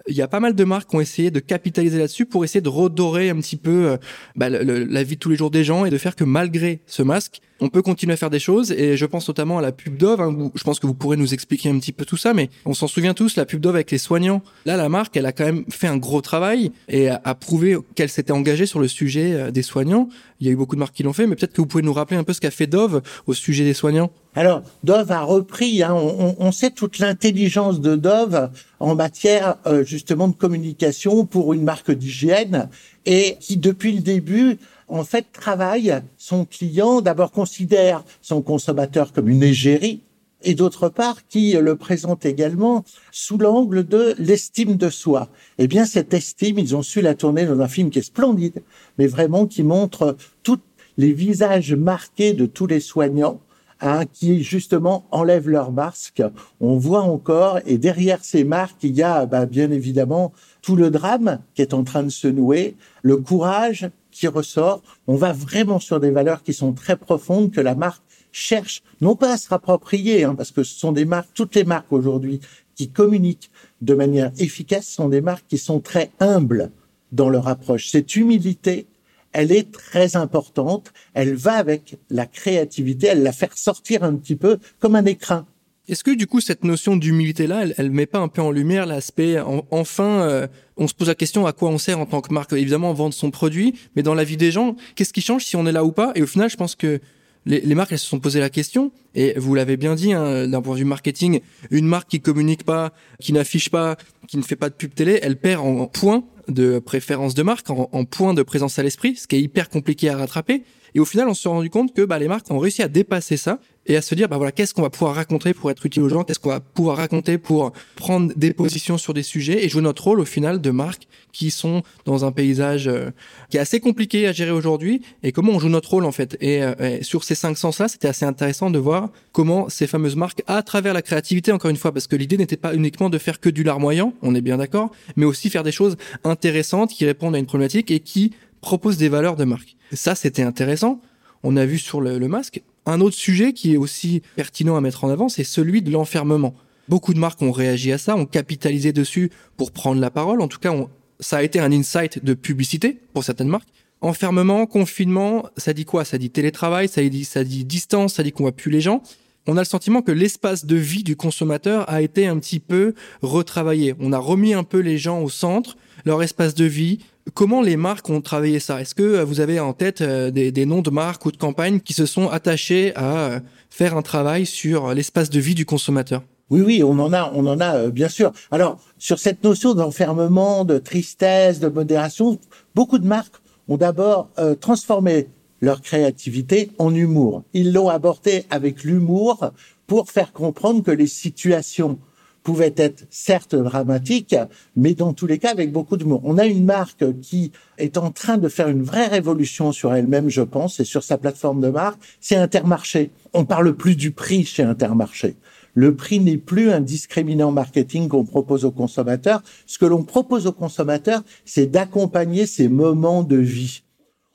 il 0.08 0.14
y 0.14 0.22
a 0.22 0.28
pas 0.28 0.40
mal 0.40 0.54
de 0.54 0.64
marques 0.64 0.90
qui 0.90 0.96
ont 0.96 1.00
essayé 1.00 1.30
de 1.30 1.40
capitaliser 1.40 1.98
là-dessus 1.98 2.26
pour 2.26 2.44
essayer 2.44 2.60
de 2.60 2.68
redorer 2.68 3.30
un 3.30 3.36
petit 3.36 3.56
peu 3.56 3.90
euh, 3.90 3.96
bah, 4.36 4.48
la 4.48 5.02
vie 5.02 5.16
de 5.16 5.20
tous 5.20 5.30
les 5.30 5.36
jours 5.36 5.50
des 5.50 5.64
gens 5.64 5.84
et 5.84 5.90
de 5.90 5.98
faire 5.98 6.16
que 6.16 6.24
malgré 6.24 6.80
ce 6.86 7.02
masque, 7.02 7.40
on 7.60 7.68
peut 7.68 7.82
continuer 7.82 8.14
à 8.14 8.16
faire 8.16 8.30
des 8.30 8.38
choses. 8.38 8.72
Et 8.72 8.96
je 8.96 9.06
pense 9.06 9.28
notamment 9.28 9.58
à 9.58 9.62
la 9.62 9.72
pub 9.72 9.96
Dove. 9.96 10.20
Hein, 10.20 10.50
je 10.54 10.64
pense 10.64 10.80
que 10.80 10.86
vous 10.86 10.94
pourrez 10.94 11.16
nous 11.16 11.34
expliquer 11.34 11.70
un 11.70 11.78
petit 11.78 11.92
peu 11.92 12.04
tout 12.04 12.16
ça, 12.16 12.34
mais 12.34 12.50
on 12.64 12.74
s'en 12.74 12.88
souvient 12.88 13.14
tous, 13.14 13.36
la 13.36 13.44
pub 13.44 13.60
Dove 13.60 13.74
avec 13.74 13.90
les 13.90 13.98
soignants. 13.98 14.42
Là, 14.64 14.76
la 14.76 14.88
marque, 14.88 15.16
elle 15.16 15.26
a 15.26 15.32
quand 15.32 15.44
même 15.44 15.64
fait 15.68 15.86
un 15.86 15.96
gros 15.96 16.20
travail 16.20 16.72
et 16.88 17.08
a, 17.08 17.34
prouvé 17.34 17.76
qu'elle 17.94 18.08
s'était 18.08 18.32
engagée 18.32 18.66
sur 18.66 18.80
le 18.80 18.88
sujet 18.88 19.34
euh, 19.34 19.50
des 19.50 19.62
soignants. 19.62 20.08
Il 20.40 20.46
y 20.46 20.50
a 20.50 20.52
eu 20.52 20.56
beaucoup 20.56 20.74
de 20.74 20.80
marques 20.80 20.94
qui 20.94 21.02
l'ont 21.02 21.12
fait, 21.12 21.26
mais 21.26 21.36
peut-être 21.36 21.52
que 21.52 21.60
vous 21.60 21.66
pouvez 21.66 21.82
nous 21.82 21.92
rappeler 21.92 22.16
un 22.16 22.24
peu 22.24 22.32
ce 22.32 22.40
qu'a 22.40 22.50
fait 22.50 22.66
Dove 22.66 23.02
au 23.26 23.34
sujet 23.34 23.64
des 23.64 23.74
soignants. 23.74 24.10
Alors, 24.34 24.62
Dove 24.84 25.10
a 25.10 25.22
repris, 25.22 25.82
hein, 25.82 25.94
on, 25.94 26.36
on, 26.38 26.52
sait 26.52 26.70
toute 26.70 26.98
l'intelligence 26.98 27.80
de 27.80 27.96
Dove 27.96 28.50
en 28.78 28.94
matière 28.94 29.56
euh, 29.66 29.84
justement 29.84 30.28
de 30.28 30.34
communication 30.34 31.26
pour 31.26 31.52
une 31.52 31.64
marque 31.64 31.90
d'hygiène 31.90 32.68
et 33.06 33.36
qui, 33.40 33.56
depuis 33.56 33.92
le 33.92 34.00
début, 34.00 34.58
en 34.90 35.04
fait, 35.04 35.26
travaille 35.32 35.94
son 36.18 36.44
client, 36.44 37.00
d'abord 37.00 37.30
considère 37.30 38.04
son 38.20 38.42
consommateur 38.42 39.12
comme 39.12 39.28
une 39.28 39.42
égérie, 39.42 40.02
et 40.42 40.54
d'autre 40.54 40.88
part 40.88 41.26
qui 41.28 41.52
le 41.52 41.76
présente 41.76 42.24
également 42.24 42.84
sous 43.12 43.36
l'angle 43.36 43.86
de 43.86 44.14
l'estime 44.18 44.76
de 44.76 44.88
soi. 44.88 45.28
Eh 45.58 45.66
bien, 45.66 45.84
cette 45.84 46.14
estime, 46.14 46.58
ils 46.58 46.74
ont 46.74 46.82
su 46.82 47.02
la 47.02 47.14
tourner 47.14 47.44
dans 47.46 47.60
un 47.60 47.68
film 47.68 47.90
qui 47.90 47.98
est 47.98 48.02
splendide, 48.02 48.62
mais 48.98 49.06
vraiment 49.06 49.46
qui 49.46 49.62
montre 49.62 50.16
tous 50.42 50.60
les 50.96 51.12
visages 51.12 51.74
marqués 51.74 52.32
de 52.32 52.46
tous 52.46 52.66
les 52.66 52.80
soignants 52.80 53.40
Hein, 53.82 54.04
qui 54.12 54.42
justement 54.42 55.06
enlèvent 55.10 55.48
leur 55.48 55.72
masque. 55.72 56.22
On 56.60 56.76
voit 56.76 57.00
encore, 57.00 57.60
et 57.64 57.78
derrière 57.78 58.22
ces 58.22 58.44
marques, 58.44 58.82
il 58.82 58.94
y 58.94 59.02
a 59.02 59.24
bah, 59.24 59.46
bien 59.46 59.70
évidemment 59.70 60.32
tout 60.60 60.76
le 60.76 60.90
drame 60.90 61.38
qui 61.54 61.62
est 61.62 61.72
en 61.72 61.82
train 61.82 62.02
de 62.02 62.10
se 62.10 62.28
nouer, 62.28 62.76
le 63.00 63.16
courage 63.16 63.88
qui 64.10 64.28
ressort. 64.28 64.82
On 65.06 65.16
va 65.16 65.32
vraiment 65.32 65.78
sur 65.78 66.00
des 66.00 66.10
valeurs 66.10 66.42
qui 66.42 66.52
sont 66.52 66.72
très 66.72 66.96
profondes 66.96 67.50
que 67.50 67.60
la 67.60 67.74
marque 67.74 68.02
cherche, 68.32 68.82
non 69.00 69.16
pas 69.16 69.32
à 69.32 69.36
se 69.36 69.48
rapproprier, 69.48 70.24
hein, 70.24 70.34
parce 70.34 70.50
que 70.50 70.62
ce 70.62 70.78
sont 70.78 70.92
des 70.92 71.04
marques, 71.04 71.30
toutes 71.34 71.54
les 71.54 71.64
marques 71.64 71.92
aujourd'hui 71.92 72.40
qui 72.74 72.90
communiquent 72.90 73.50
de 73.80 73.94
manière 73.94 74.32
efficace 74.38 74.86
sont 74.86 75.08
des 75.08 75.20
marques 75.20 75.46
qui 75.48 75.58
sont 75.58 75.80
très 75.80 76.10
humbles 76.20 76.70
dans 77.12 77.28
leur 77.28 77.48
approche. 77.48 77.88
Cette 77.88 78.16
humilité, 78.16 78.86
elle 79.32 79.52
est 79.52 79.70
très 79.70 80.16
importante. 80.16 80.92
Elle 81.14 81.34
va 81.34 81.54
avec 81.54 81.98
la 82.08 82.26
créativité, 82.26 83.08
elle 83.08 83.22
la 83.22 83.32
fait 83.32 83.50
sortir 83.54 84.02
un 84.02 84.14
petit 84.14 84.36
peu 84.36 84.58
comme 84.78 84.96
un 84.96 85.04
écrin. 85.04 85.46
Est-ce 85.90 86.04
que 86.04 86.12
du 86.12 86.28
coup 86.28 86.40
cette 86.40 86.62
notion 86.62 86.96
d'humilité-là, 86.96 87.64
elle, 87.76 87.90
met 87.90 88.06
pas 88.06 88.20
un 88.20 88.28
peu 88.28 88.40
en 88.40 88.52
lumière 88.52 88.86
l'aspect 88.86 89.40
enfin, 89.72 90.22
euh, 90.22 90.46
on 90.76 90.86
se 90.86 90.94
pose 90.94 91.08
la 91.08 91.16
question 91.16 91.46
à 91.46 91.52
quoi 91.52 91.68
on 91.68 91.78
sert 91.78 91.98
en 91.98 92.06
tant 92.06 92.20
que 92.20 92.32
marque. 92.32 92.52
Évidemment, 92.52 92.94
vendre 92.94 93.12
son 93.12 93.32
produit, 93.32 93.74
mais 93.96 94.04
dans 94.04 94.14
la 94.14 94.22
vie 94.22 94.36
des 94.36 94.52
gens, 94.52 94.76
qu'est-ce 94.94 95.12
qui 95.12 95.20
change 95.20 95.44
si 95.44 95.56
on 95.56 95.66
est 95.66 95.72
là 95.72 95.84
ou 95.84 95.90
pas? 95.90 96.12
Et 96.14 96.22
au 96.22 96.28
final, 96.28 96.48
je 96.48 96.56
pense 96.56 96.76
que 96.76 97.00
les, 97.44 97.74
marques 97.74 97.90
elles 97.90 97.98
se 97.98 98.06
sont 98.06 98.20
posé 98.20 98.38
la 98.38 98.50
question. 98.50 98.92
Et 99.16 99.34
vous 99.36 99.52
l'avez 99.56 99.76
bien 99.76 99.96
dit 99.96 100.12
hein, 100.12 100.46
d'un 100.46 100.62
point 100.62 100.74
de 100.74 100.78
vue 100.78 100.84
marketing, 100.84 101.40
une 101.72 101.86
marque 101.86 102.08
qui 102.08 102.20
communique 102.20 102.62
pas, 102.62 102.92
qui 103.20 103.32
n'affiche 103.32 103.68
pas, 103.68 103.96
qui 104.28 104.36
ne 104.36 104.42
fait 104.42 104.54
pas 104.54 104.68
de 104.68 104.74
pub 104.74 104.94
télé, 104.94 105.18
elle 105.22 105.40
perd 105.40 105.66
en 105.66 105.86
points 105.86 106.22
de 106.46 106.78
préférence 106.78 107.34
de 107.34 107.42
marque, 107.42 107.68
en, 107.68 107.88
en 107.90 108.04
points 108.04 108.34
de 108.34 108.42
présence 108.44 108.78
à 108.78 108.84
l'esprit, 108.84 109.16
ce 109.16 109.26
qui 109.26 109.34
est 109.34 109.42
hyper 109.42 109.68
compliqué 109.68 110.08
à 110.08 110.16
rattraper. 110.16 110.62
Et 110.94 111.00
au 111.00 111.04
final, 111.04 111.28
on 111.28 111.34
s'est 111.34 111.48
rendu 111.48 111.70
compte 111.70 111.94
que 111.94 112.02
bah, 112.02 112.18
les 112.18 112.28
marques 112.28 112.50
ont 112.50 112.58
réussi 112.58 112.82
à 112.82 112.88
dépasser 112.88 113.36
ça 113.36 113.58
et 113.90 113.96
à 113.96 114.02
se 114.02 114.14
dire 114.14 114.28
bah 114.28 114.36
voilà 114.36 114.52
qu'est-ce 114.52 114.72
qu'on 114.72 114.82
va 114.82 114.90
pouvoir 114.90 115.16
raconter 115.16 115.52
pour 115.52 115.70
être 115.70 115.84
utile 115.84 116.02
aux 116.04 116.08
gens, 116.08 116.22
qu'est-ce 116.22 116.38
qu'on 116.38 116.50
va 116.50 116.60
pouvoir 116.60 116.96
raconter 116.96 117.38
pour 117.38 117.72
prendre 117.96 118.32
des 118.36 118.52
positions 118.52 118.98
sur 118.98 119.14
des 119.14 119.24
sujets 119.24 119.64
et 119.64 119.68
jouer 119.68 119.82
notre 119.82 120.04
rôle 120.04 120.20
au 120.20 120.24
final 120.24 120.60
de 120.60 120.70
marques 120.70 121.08
qui 121.32 121.50
sont 121.50 121.82
dans 122.04 122.24
un 122.24 122.30
paysage 122.30 122.86
euh, 122.86 123.10
qui 123.50 123.56
est 123.56 123.60
assez 123.60 123.80
compliqué 123.80 124.28
à 124.28 124.32
gérer 124.32 124.52
aujourd'hui 124.52 125.02
et 125.24 125.32
comment 125.32 125.52
on 125.52 125.58
joue 125.58 125.68
notre 125.68 125.90
rôle 125.90 126.04
en 126.04 126.12
fait. 126.12 126.36
Et, 126.40 126.62
euh, 126.62 127.02
sur 127.02 127.24
ces 127.24 127.34
cinq 127.34 127.58
sens 127.58 127.80
là, 127.80 127.88
c'était 127.88 128.08
assez 128.08 128.24
intéressant 128.24 128.70
de 128.70 128.78
voir 128.78 129.10
comment 129.32 129.68
ces 129.68 129.88
fameuses 129.88 130.16
marques 130.16 130.42
à 130.46 130.62
travers 130.62 130.94
la 130.94 131.02
créativité 131.02 131.50
encore 131.50 131.70
une 131.70 131.76
fois 131.76 131.92
parce 131.92 132.06
que 132.06 132.14
l'idée 132.14 132.36
n'était 132.36 132.56
pas 132.56 132.74
uniquement 132.74 133.10
de 133.10 133.18
faire 133.18 133.40
que 133.40 133.50
du 133.50 133.64
larmoyant, 133.64 134.14
on 134.22 134.36
est 134.36 134.40
bien 134.40 134.58
d'accord, 134.58 134.92
mais 135.16 135.24
aussi 135.24 135.50
faire 135.50 135.64
des 135.64 135.72
choses 135.72 135.96
intéressantes 136.22 136.90
qui 136.90 137.04
répondent 137.06 137.34
à 137.34 137.38
une 137.38 137.46
problématique 137.46 137.90
et 137.90 137.98
qui 137.98 138.32
proposent 138.60 138.98
des 138.98 139.08
valeurs 139.08 139.36
de 139.36 139.44
marque. 139.44 139.76
Ça, 139.92 140.14
c'était 140.14 140.42
intéressant. 140.42 141.00
On 141.42 141.56
a 141.56 141.64
vu 141.64 141.78
sur 141.78 142.00
le, 142.00 142.18
masque. 142.28 142.62
Un 142.86 143.00
autre 143.00 143.16
sujet 143.16 143.52
qui 143.52 143.74
est 143.74 143.76
aussi 143.76 144.22
pertinent 144.36 144.76
à 144.76 144.80
mettre 144.80 145.04
en 145.04 145.10
avant, 145.10 145.28
c'est 145.28 145.44
celui 145.44 145.82
de 145.82 145.90
l'enfermement. 145.90 146.54
Beaucoup 146.88 147.14
de 147.14 147.18
marques 147.18 147.40
ont 147.42 147.52
réagi 147.52 147.92
à 147.92 147.98
ça, 147.98 148.16
ont 148.16 148.26
capitalisé 148.26 148.92
dessus 148.92 149.30
pour 149.56 149.70
prendre 149.70 150.00
la 150.00 150.10
parole. 150.10 150.40
En 150.40 150.48
tout 150.48 150.58
cas, 150.58 150.74
ça 151.20 151.38
a 151.38 151.42
été 151.42 151.60
un 151.60 151.70
insight 151.70 152.24
de 152.24 152.34
publicité 152.34 152.98
pour 153.12 153.22
certaines 153.22 153.48
marques. 153.48 153.68
Enfermement, 154.00 154.66
confinement, 154.66 155.46
ça 155.56 155.72
dit 155.74 155.84
quoi? 155.84 156.04
Ça 156.04 156.16
dit 156.16 156.30
télétravail, 156.30 156.88
ça 156.88 157.02
dit, 157.02 157.24
ça 157.24 157.44
dit 157.44 157.64
distance, 157.64 158.14
ça 158.14 158.22
dit 158.22 158.32
qu'on 158.32 158.44
voit 158.44 158.52
plus 158.52 158.70
les 158.70 158.80
gens. 158.80 159.02
On 159.46 159.56
a 159.56 159.60
le 159.60 159.66
sentiment 159.66 160.02
que 160.02 160.12
l'espace 160.12 160.64
de 160.64 160.76
vie 160.76 161.02
du 161.02 161.16
consommateur 161.16 161.88
a 161.88 162.02
été 162.02 162.26
un 162.26 162.38
petit 162.38 162.60
peu 162.60 162.94
retravaillé. 163.22 163.94
On 163.98 164.12
a 164.12 164.18
remis 164.18 164.54
un 164.54 164.64
peu 164.64 164.78
les 164.78 164.98
gens 164.98 165.22
au 165.22 165.28
centre, 165.28 165.76
leur 166.04 166.22
espace 166.22 166.54
de 166.54 166.64
vie, 166.64 166.98
Comment 167.34 167.60
les 167.60 167.76
marques 167.76 168.08
ont 168.08 168.20
travaillé 168.20 168.60
ça? 168.60 168.80
Est-ce 168.80 168.94
que 168.94 169.02
euh, 169.02 169.24
vous 169.24 169.40
avez 169.40 169.60
en 169.60 169.72
tête 169.72 170.00
euh, 170.00 170.30
des, 170.30 170.66
noms 170.66 170.80
de 170.80 170.90
marques 170.90 171.26
ou 171.26 171.32
de 171.32 171.36
campagnes 171.36 171.80
qui 171.80 171.92
se 171.92 172.06
sont 172.06 172.28
attachés 172.28 172.92
à 172.96 173.16
euh, 173.16 173.40
faire 173.68 173.96
un 173.96 174.02
travail 174.02 174.46
sur 174.46 174.94
l'espace 174.94 175.30
de 175.30 175.38
vie 175.38 175.54
du 175.54 175.66
consommateur? 175.66 176.22
Oui, 176.48 176.62
oui, 176.62 176.82
on 176.82 176.98
en 176.98 177.12
a, 177.12 177.30
on 177.34 177.46
en 177.46 177.60
a, 177.60 177.88
bien 177.90 178.08
sûr. 178.08 178.32
Alors, 178.50 178.80
sur 178.98 179.18
cette 179.18 179.44
notion 179.44 179.74
d'enfermement, 179.74 180.64
de 180.64 180.78
tristesse, 180.78 181.60
de 181.60 181.68
modération, 181.68 182.38
beaucoup 182.74 182.98
de 182.98 183.06
marques 183.06 183.36
ont 183.68 183.76
d'abord 183.76 184.28
transformé 184.60 185.28
leur 185.60 185.80
créativité 185.80 186.72
en 186.78 186.92
humour. 186.92 187.44
Ils 187.52 187.72
l'ont 187.72 187.88
abordé 187.88 188.46
avec 188.50 188.82
l'humour 188.82 189.52
pour 189.86 190.10
faire 190.10 190.32
comprendre 190.32 190.82
que 190.82 190.90
les 190.90 191.06
situations 191.06 192.00
pouvait 192.42 192.74
être 192.76 193.04
certes 193.10 193.54
dramatique, 193.54 194.34
mais 194.76 194.94
dans 194.94 195.12
tous 195.12 195.26
les 195.26 195.38
cas 195.38 195.50
avec 195.50 195.72
beaucoup 195.72 195.96
d'humour. 195.96 196.22
On 196.24 196.38
a 196.38 196.46
une 196.46 196.64
marque 196.64 197.04
qui 197.20 197.52
est 197.78 197.98
en 197.98 198.10
train 198.10 198.38
de 198.38 198.48
faire 198.48 198.68
une 198.68 198.82
vraie 198.82 199.06
révolution 199.06 199.72
sur 199.72 199.94
elle-même, 199.94 200.28
je 200.28 200.42
pense, 200.42 200.80
et 200.80 200.84
sur 200.84 201.02
sa 201.02 201.18
plateforme 201.18 201.60
de 201.60 201.68
marque, 201.68 202.00
c'est 202.20 202.36
Intermarché. 202.36 203.10
On 203.32 203.44
parle 203.44 203.74
plus 203.74 203.96
du 203.96 204.10
prix 204.10 204.44
chez 204.44 204.62
Intermarché. 204.62 205.36
Le 205.74 205.94
prix 205.94 206.18
n'est 206.18 206.36
plus 206.36 206.70
un 206.70 206.80
discriminant 206.80 207.52
marketing 207.52 208.08
qu'on 208.08 208.24
propose 208.24 208.64
aux 208.64 208.72
consommateurs. 208.72 209.42
Ce 209.66 209.78
que 209.78 209.86
l'on 209.86 210.02
propose 210.02 210.46
aux 210.46 210.52
consommateurs, 210.52 211.22
c'est 211.44 211.66
d'accompagner 211.66 212.46
ces 212.46 212.68
moments 212.68 213.22
de 213.22 213.36
vie. 213.36 213.82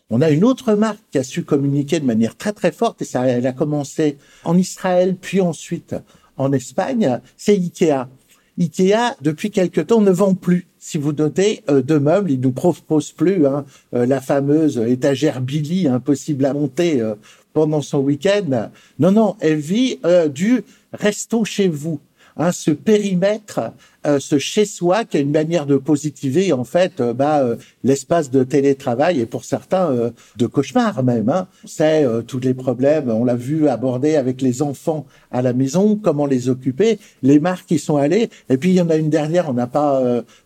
On 0.09 0.21
a 0.21 0.29
une 0.29 0.43
autre 0.43 0.75
marque 0.75 1.01
qui 1.12 1.17
a 1.17 1.24
su 1.24 1.43
communiquer 1.43 2.00
de 2.00 2.05
manière 2.05 2.38
très 2.38 2.53
très 2.53 2.71
forte 2.71 3.01
et 3.01 3.05
ça, 3.05 3.27
elle 3.27 3.47
a 3.47 3.53
commencé 3.53 4.17
en 4.43 4.55
Israël 4.55 5.17
puis 5.19 5.41
ensuite 5.41 5.95
en 6.37 6.51
Espagne, 6.51 7.19
c'est 7.37 7.53
Ikea. 7.53 8.07
Ikea, 8.57 9.15
depuis 9.21 9.51
quelque 9.51 9.81
temps, 9.81 10.01
ne 10.01 10.11
vend 10.11 10.33
plus. 10.33 10.67
Si 10.79 10.97
vous 10.97 11.13
notez, 11.13 11.63
euh, 11.69 11.81
de 11.81 11.97
meubles, 11.97 12.31
il 12.31 12.39
nous 12.39 12.51
propose 12.51 13.11
plus 13.11 13.47
hein, 13.47 13.65
euh, 13.93 14.05
la 14.05 14.21
fameuse 14.21 14.77
étagère 14.77 15.41
Billy 15.41 15.87
impossible 15.87 16.45
à 16.45 16.53
monter 16.53 17.01
euh, 17.01 17.15
pendant 17.53 17.81
son 17.81 17.99
week-end. 17.99 18.69
Non, 18.99 19.11
non, 19.11 19.35
elle 19.39 19.57
vit 19.57 19.99
du 20.33 20.61
resto 20.93 21.43
chez 21.45 21.69
vous 21.69 21.99
hein, 22.37 22.51
ce 22.51 22.71
périmètre, 22.71 23.71
euh, 24.05 24.19
ce 24.19 24.37
chez-soi 24.37 25.05
qui 25.05 25.17
a 25.17 25.19
une 25.19 25.31
manière 25.31 25.65
de 25.65 25.77
positiver 25.77 26.53
en 26.53 26.63
fait 26.63 26.99
euh, 27.01 27.13
bah, 27.13 27.39
euh, 27.39 27.55
l'espace 27.83 28.29
de 28.29 28.43
télétravail 28.43 29.19
et 29.19 29.25
pour 29.25 29.45
certains 29.45 30.11
de 30.37 30.47
cauchemar 30.47 31.03
même. 31.03 31.29
Hein. 31.29 31.47
C'est 31.65 32.05
tous 32.27 32.39
les 32.39 32.53
problèmes, 32.53 33.09
on 33.09 33.25
l'a 33.25 33.35
vu 33.35 33.67
aborder 33.67 34.15
avec 34.15 34.41
les 34.41 34.61
enfants 34.61 35.05
à 35.31 35.41
la 35.41 35.53
maison, 35.53 35.95
comment 35.95 36.25
les 36.25 36.49
occuper, 36.49 36.99
les 37.23 37.39
marques 37.39 37.67
qui 37.67 37.79
sont 37.79 37.97
allées. 37.97 38.29
Et 38.49 38.57
puis 38.57 38.69
il 38.69 38.75
y 38.75 38.81
en 38.81 38.89
a 38.89 38.95
une 38.95 39.09
dernière, 39.09 39.49
on 39.49 39.53
n'a 39.53 39.67
pas, 39.67 40.01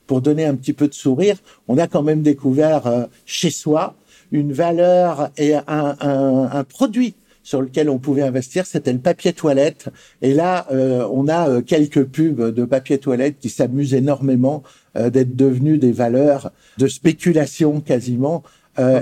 pour 0.07 0.21
donner 0.21 0.45
un 0.45 0.55
petit 0.55 0.73
peu 0.73 0.87
de 0.87 0.93
sourire, 0.93 1.37
on 1.67 1.77
a 1.77 1.87
quand 1.87 2.03
même 2.03 2.21
découvert 2.21 3.07
chez 3.25 3.49
soi 3.49 3.95
une 4.31 4.53
valeur 4.53 5.29
et 5.37 5.55
un, 5.55 5.63
un, 5.67 6.49
un 6.51 6.63
produit 6.63 7.15
sur 7.43 7.61
lequel 7.61 7.89
on 7.89 7.97
pouvait 7.97 8.21
investir, 8.21 8.65
c'était 8.65 8.93
le 8.93 8.99
papier 8.99 9.33
toilette. 9.33 9.89
Et 10.21 10.33
là, 10.33 10.67
euh, 10.71 11.07
on 11.11 11.27
a 11.27 11.49
euh, 11.49 11.61
quelques 11.61 12.03
pubs 12.05 12.53
de 12.53 12.65
papier 12.65 12.97
toilette 12.97 13.37
qui 13.39 13.49
s'amusent 13.49 13.93
énormément 13.93 14.63
euh, 14.95 15.09
d'être 15.09 15.35
devenus 15.35 15.79
des 15.79 15.91
valeurs 15.91 16.51
de 16.77 16.87
spéculation 16.87 17.81
quasiment 17.81 18.43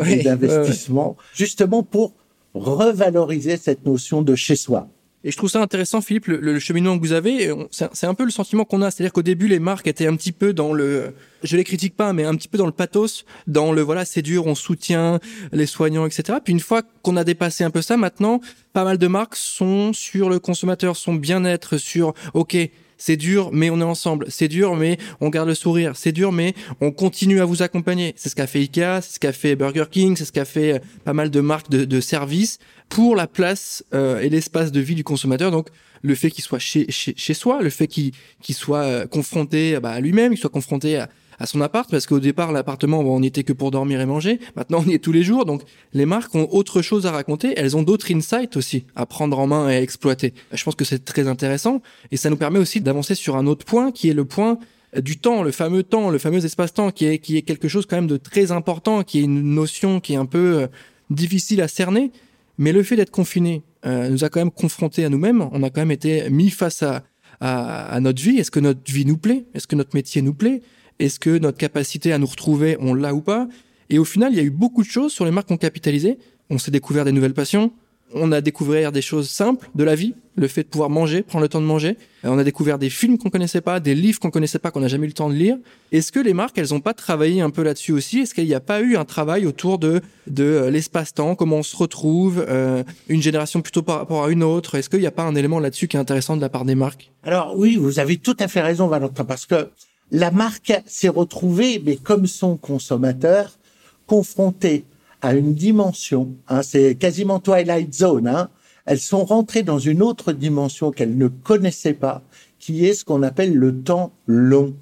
et 0.07 0.23
d'investissement, 0.23 1.17
justement 1.35 1.83
pour 1.83 2.13
revaloriser 2.55 3.57
cette 3.57 3.85
notion 3.85 4.23
de 4.23 4.33
chez 4.33 4.55
soi. 4.55 4.87
Et 5.23 5.31
je 5.31 5.37
trouve 5.37 5.49
ça 5.49 5.61
intéressant, 5.61 5.99
Philippe, 6.01 6.27
le, 6.27 6.59
cheminement 6.59 6.95
que 6.97 7.01
vous 7.01 7.11
avez. 7.11 7.51
C'est 7.71 8.05
un 8.05 8.13
peu 8.13 8.23
le 8.23 8.29
sentiment 8.29 8.65
qu'on 8.65 8.81
a. 8.81 8.91
C'est-à-dire 8.91 9.11
qu'au 9.11 9.23
début, 9.23 9.47
les 9.47 9.59
marques 9.59 9.87
étaient 9.87 10.07
un 10.07 10.15
petit 10.15 10.31
peu 10.31 10.53
dans 10.53 10.73
le, 10.73 11.13
je 11.43 11.57
les 11.57 11.63
critique 11.63 11.95
pas, 11.95 12.13
mais 12.13 12.23
un 12.23 12.35
petit 12.35 12.47
peu 12.47 12.57
dans 12.57 12.67
le 12.67 12.71
pathos, 12.71 13.25
dans 13.47 13.71
le 13.71 13.81
voilà, 13.81 14.05
c'est 14.05 14.21
dur, 14.21 14.45
on 14.45 14.55
soutient 14.55 15.19
les 15.51 15.65
soignants, 15.65 16.05
etc. 16.05 16.37
Puis 16.43 16.53
une 16.53 16.59
fois 16.59 16.83
qu'on 17.01 17.17
a 17.17 17.23
dépassé 17.23 17.63
un 17.63 17.71
peu 17.71 17.81
ça, 17.81 17.97
maintenant, 17.97 18.41
pas 18.73 18.83
mal 18.83 18.97
de 18.97 19.07
marques 19.07 19.35
sont 19.35 19.91
sur 19.91 20.29
le 20.29 20.39
consommateur, 20.39 20.95
son 20.95 21.15
bien-être, 21.15 21.77
sur, 21.77 22.13
ok, 22.33 22.55
c'est 22.97 23.17
dur, 23.17 23.49
mais 23.53 23.69
on 23.69 23.79
est 23.79 23.83
ensemble. 23.83 24.25
C'est 24.29 24.47
dur, 24.47 24.75
mais 24.75 24.97
on 25.21 25.29
garde 25.29 25.47
le 25.47 25.55
sourire. 25.55 25.93
C'est 25.95 26.11
dur, 26.11 26.31
mais 26.31 26.53
on 26.81 26.91
continue 26.91 27.41
à 27.41 27.45
vous 27.45 27.61
accompagner. 27.61 28.13
C'est 28.17 28.29
ce 28.29 28.35
qu'a 28.35 28.47
fait 28.47 28.59
Ikea, 28.59 29.01
c'est 29.01 29.15
ce 29.15 29.19
qu'a 29.19 29.33
fait 29.33 29.55
Burger 29.55 29.85
King, 29.89 30.15
c'est 30.15 30.25
ce 30.25 30.31
qu'a 30.31 30.45
fait 30.45 30.73
euh, 30.73 30.79
pas 31.03 31.13
mal 31.13 31.29
de 31.29 31.39
marques 31.39 31.69
de, 31.69 31.85
de 31.85 32.01
services 32.01 32.59
pour 32.89 33.15
la 33.15 33.27
place 33.27 33.83
euh, 33.93 34.19
et 34.19 34.29
l'espace 34.29 34.71
de 34.71 34.79
vie 34.79 34.95
du 34.95 35.03
consommateur. 35.03 35.51
Donc, 35.51 35.67
le 36.01 36.15
fait 36.15 36.31
qu'il 36.31 36.43
soit 36.43 36.59
chez, 36.59 36.85
chez, 36.89 37.13
chez, 37.17 37.33
soi, 37.33 37.61
le 37.61 37.69
fait 37.69 37.87
qu'il 37.87 38.11
qu'il 38.41 38.55
soit 38.55 38.83
euh, 38.83 39.07
confronté 39.07 39.79
bah, 39.79 39.91
à 39.91 39.99
lui-même, 39.99 40.31
qu'il 40.31 40.39
soit 40.39 40.49
confronté 40.49 40.97
à, 40.97 41.09
à 41.39 41.45
son 41.45 41.61
appart 41.61 41.89
parce 41.89 42.07
qu'au 42.07 42.19
départ 42.19 42.51
l'appartement 42.51 42.99
on 42.99 43.19
n'y 43.19 43.27
était 43.27 43.43
que 43.43 43.53
pour 43.53 43.71
dormir 43.71 44.01
et 44.01 44.05
manger. 44.05 44.39
Maintenant 44.55 44.83
on 44.85 44.89
y 44.89 44.93
est 44.93 45.03
tous 45.03 45.11
les 45.11 45.23
jours. 45.23 45.45
Donc 45.45 45.63
les 45.93 46.05
marques 46.05 46.33
ont 46.35 46.47
autre 46.51 46.81
chose 46.81 47.05
à 47.05 47.11
raconter. 47.11 47.53
Elles 47.57 47.77
ont 47.77 47.83
d'autres 47.83 48.11
insights 48.13 48.57
aussi 48.57 48.85
à 48.95 49.05
prendre 49.05 49.37
en 49.39 49.47
main 49.47 49.69
et 49.69 49.75
à 49.75 49.81
exploiter. 49.81 50.33
Je 50.51 50.63
pense 50.63 50.75
que 50.75 50.85
c'est 50.85 51.05
très 51.05 51.27
intéressant. 51.27 51.81
Et 52.11 52.17
ça 52.17 52.29
nous 52.29 52.37
permet 52.37 52.59
aussi 52.59 52.81
d'avancer 52.81 53.15
sur 53.15 53.35
un 53.35 53.47
autre 53.47 53.65
point 53.65 53.91
qui 53.91 54.09
est 54.09 54.13
le 54.13 54.25
point 54.25 54.57
du 54.97 55.17
temps, 55.17 55.43
le 55.43 55.51
fameux 55.51 55.83
temps, 55.83 56.09
le 56.09 56.17
fameux 56.17 56.43
espace-temps, 56.45 56.91
qui 56.91 57.05
est, 57.05 57.19
qui 57.19 57.37
est 57.37 57.41
quelque 57.41 57.67
chose 57.67 57.85
quand 57.85 57.97
même 57.97 58.07
de 58.07 58.17
très 58.17 58.51
important, 58.51 59.03
qui 59.03 59.19
est 59.19 59.23
une 59.23 59.53
notion 59.53 59.99
qui 59.99 60.13
est 60.13 60.17
un 60.17 60.25
peu 60.25 60.61
euh, 60.61 60.67
difficile 61.09 61.61
à 61.61 61.67
cerner. 61.67 62.11
Mais 62.57 62.71
le 62.71 62.81
fait 62.83 62.95
d'être 62.95 63.11
confiné 63.11 63.63
euh, 63.85 64.09
nous 64.09 64.23
a 64.23 64.29
quand 64.29 64.39
même 64.39 64.49
confrontés 64.49 65.05
à 65.05 65.09
nous-mêmes. 65.09 65.47
On 65.51 65.61
a 65.61 65.69
quand 65.69 65.81
même 65.81 65.91
été 65.91 66.29
mis 66.29 66.49
face 66.49 66.81
à, 66.83 67.03
à, 67.41 67.93
à 67.93 67.99
notre 67.99 68.21
vie. 68.21 68.37
Est-ce 68.37 68.49
que 68.49 68.61
notre 68.61 68.91
vie 68.91 69.05
nous 69.05 69.17
plaît? 69.17 69.45
Est-ce 69.53 69.67
que 69.67 69.75
notre 69.75 69.93
métier 69.93 70.21
nous 70.21 70.33
plaît? 70.33 70.61
Est-ce 70.99 71.19
que 71.19 71.37
notre 71.37 71.57
capacité 71.57 72.11
à 72.13 72.17
nous 72.17 72.27
retrouver, 72.27 72.77
on 72.79 72.93
l'a 72.93 73.13
ou 73.13 73.21
pas? 73.21 73.47
Et 73.89 73.99
au 73.99 74.05
final, 74.05 74.33
il 74.33 74.37
y 74.37 74.39
a 74.39 74.43
eu 74.43 74.49
beaucoup 74.49 74.83
de 74.83 74.89
choses 74.89 75.13
sur 75.13 75.25
les 75.25 75.31
marques 75.31 75.47
qu'on 75.47 75.57
capitalisé. 75.57 76.17
On 76.49 76.57
s'est 76.57 76.71
découvert 76.71 77.05
des 77.05 77.11
nouvelles 77.11 77.33
passions. 77.33 77.71
On 78.13 78.31
a 78.31 78.39
découvert 78.39 78.93
des 78.93 79.01
choses 79.01 79.29
simples 79.29 79.69
de 79.75 79.83
la 79.83 79.93
vie, 79.93 80.13
le 80.35 80.47
fait 80.47 80.63
de 80.63 80.69
pouvoir 80.69 80.89
manger, 80.89 81.23
prendre 81.23 81.43
le 81.43 81.49
temps 81.49 81.59
de 81.59 81.65
manger. 81.65 81.97
On 82.23 82.37
a 82.37 82.43
découvert 82.45 82.79
des 82.79 82.89
films 82.89 83.17
qu'on 83.17 83.29
connaissait 83.29 83.59
pas, 83.59 83.81
des 83.81 83.95
livres 83.95 84.17
qu'on 84.19 84.31
connaissait 84.31 84.59
pas, 84.59 84.71
qu'on 84.71 84.79
n'a 84.79 84.87
jamais 84.87 85.05
eu 85.05 85.09
le 85.09 85.13
temps 85.13 85.29
de 85.29 85.35
lire. 85.35 85.57
Est-ce 85.91 86.13
que 86.13 86.21
les 86.21 86.33
marques, 86.33 86.57
elles 86.57 86.73
ont 86.73 86.79
pas 86.79 86.93
travaillé 86.93 87.41
un 87.41 87.49
peu 87.49 87.63
là-dessus 87.63 87.91
aussi? 87.91 88.19
Est-ce 88.19 88.33
qu'il 88.33 88.45
n'y 88.45 88.53
a 88.53 88.61
pas 88.61 88.79
eu 88.79 88.95
un 88.95 89.03
travail 89.03 89.45
autour 89.45 89.77
de 89.77 90.01
de 90.27 90.43
euh, 90.43 90.71
l'espace-temps, 90.71 91.35
comment 91.35 91.57
on 91.57 91.63
se 91.63 91.75
retrouve, 91.75 92.45
euh, 92.47 92.83
une 93.09 93.21
génération 93.21 93.61
plutôt 93.61 93.81
par 93.81 93.97
rapport 93.97 94.23
à 94.23 94.29
une 94.29 94.43
autre? 94.43 94.75
Est-ce 94.75 94.89
qu'il 94.89 95.01
n'y 95.01 95.05
a 95.05 95.11
pas 95.11 95.23
un 95.23 95.35
élément 95.35 95.59
là-dessus 95.59 95.89
qui 95.89 95.97
est 95.97 95.99
intéressant 95.99 96.37
de 96.37 96.41
la 96.41 96.49
part 96.49 96.63
des 96.63 96.75
marques? 96.75 97.11
Alors 97.23 97.57
oui, 97.57 97.75
vous 97.75 97.99
avez 97.99 98.17
tout 98.17 98.37
à 98.39 98.47
fait 98.47 98.61
raison, 98.61 98.87
Valentin, 98.87 99.25
parce 99.25 99.45
que 99.45 99.69
la 100.11 100.31
marque 100.31 100.73
s'est 100.85 101.09
retrouvée, 101.09 101.81
mais 101.83 101.97
comme 101.97 102.27
son 102.27 102.57
consommateur, 102.57 103.57
confrontée 104.05 104.85
à 105.21 105.33
une 105.33 105.53
dimension. 105.53 106.35
Hein, 106.47 106.61
c'est 106.61 106.95
quasiment 106.95 107.39
Twilight 107.39 107.93
Zone. 107.93 108.27
Hein, 108.27 108.49
elles 108.85 108.99
sont 108.99 109.25
rentrées 109.25 109.63
dans 109.63 109.79
une 109.79 110.01
autre 110.01 110.31
dimension 110.31 110.91
qu'elles 110.91 111.17
ne 111.17 111.27
connaissaient 111.27 111.93
pas, 111.93 112.23
qui 112.59 112.85
est 112.85 112.93
ce 112.93 113.03
qu'on 113.03 113.23
appelle 113.23 113.53
le 113.53 113.81
temps 113.81 114.13
long. 114.27 114.75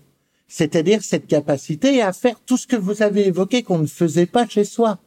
C'est-à-dire 0.48 1.04
cette 1.04 1.28
capacité 1.28 2.02
à 2.02 2.14
faire 2.14 2.40
tout 2.46 2.58
ce 2.58 2.68
que 2.68 2.76
vous 2.76 3.02
avez 3.02 3.28
évoqué 3.28 3.64
qu'on 3.64 3.80
ne 3.80 3.88
faisait 3.88 4.28
pas 4.28 4.48
chez 4.48 4.64
soi 4.64 5.00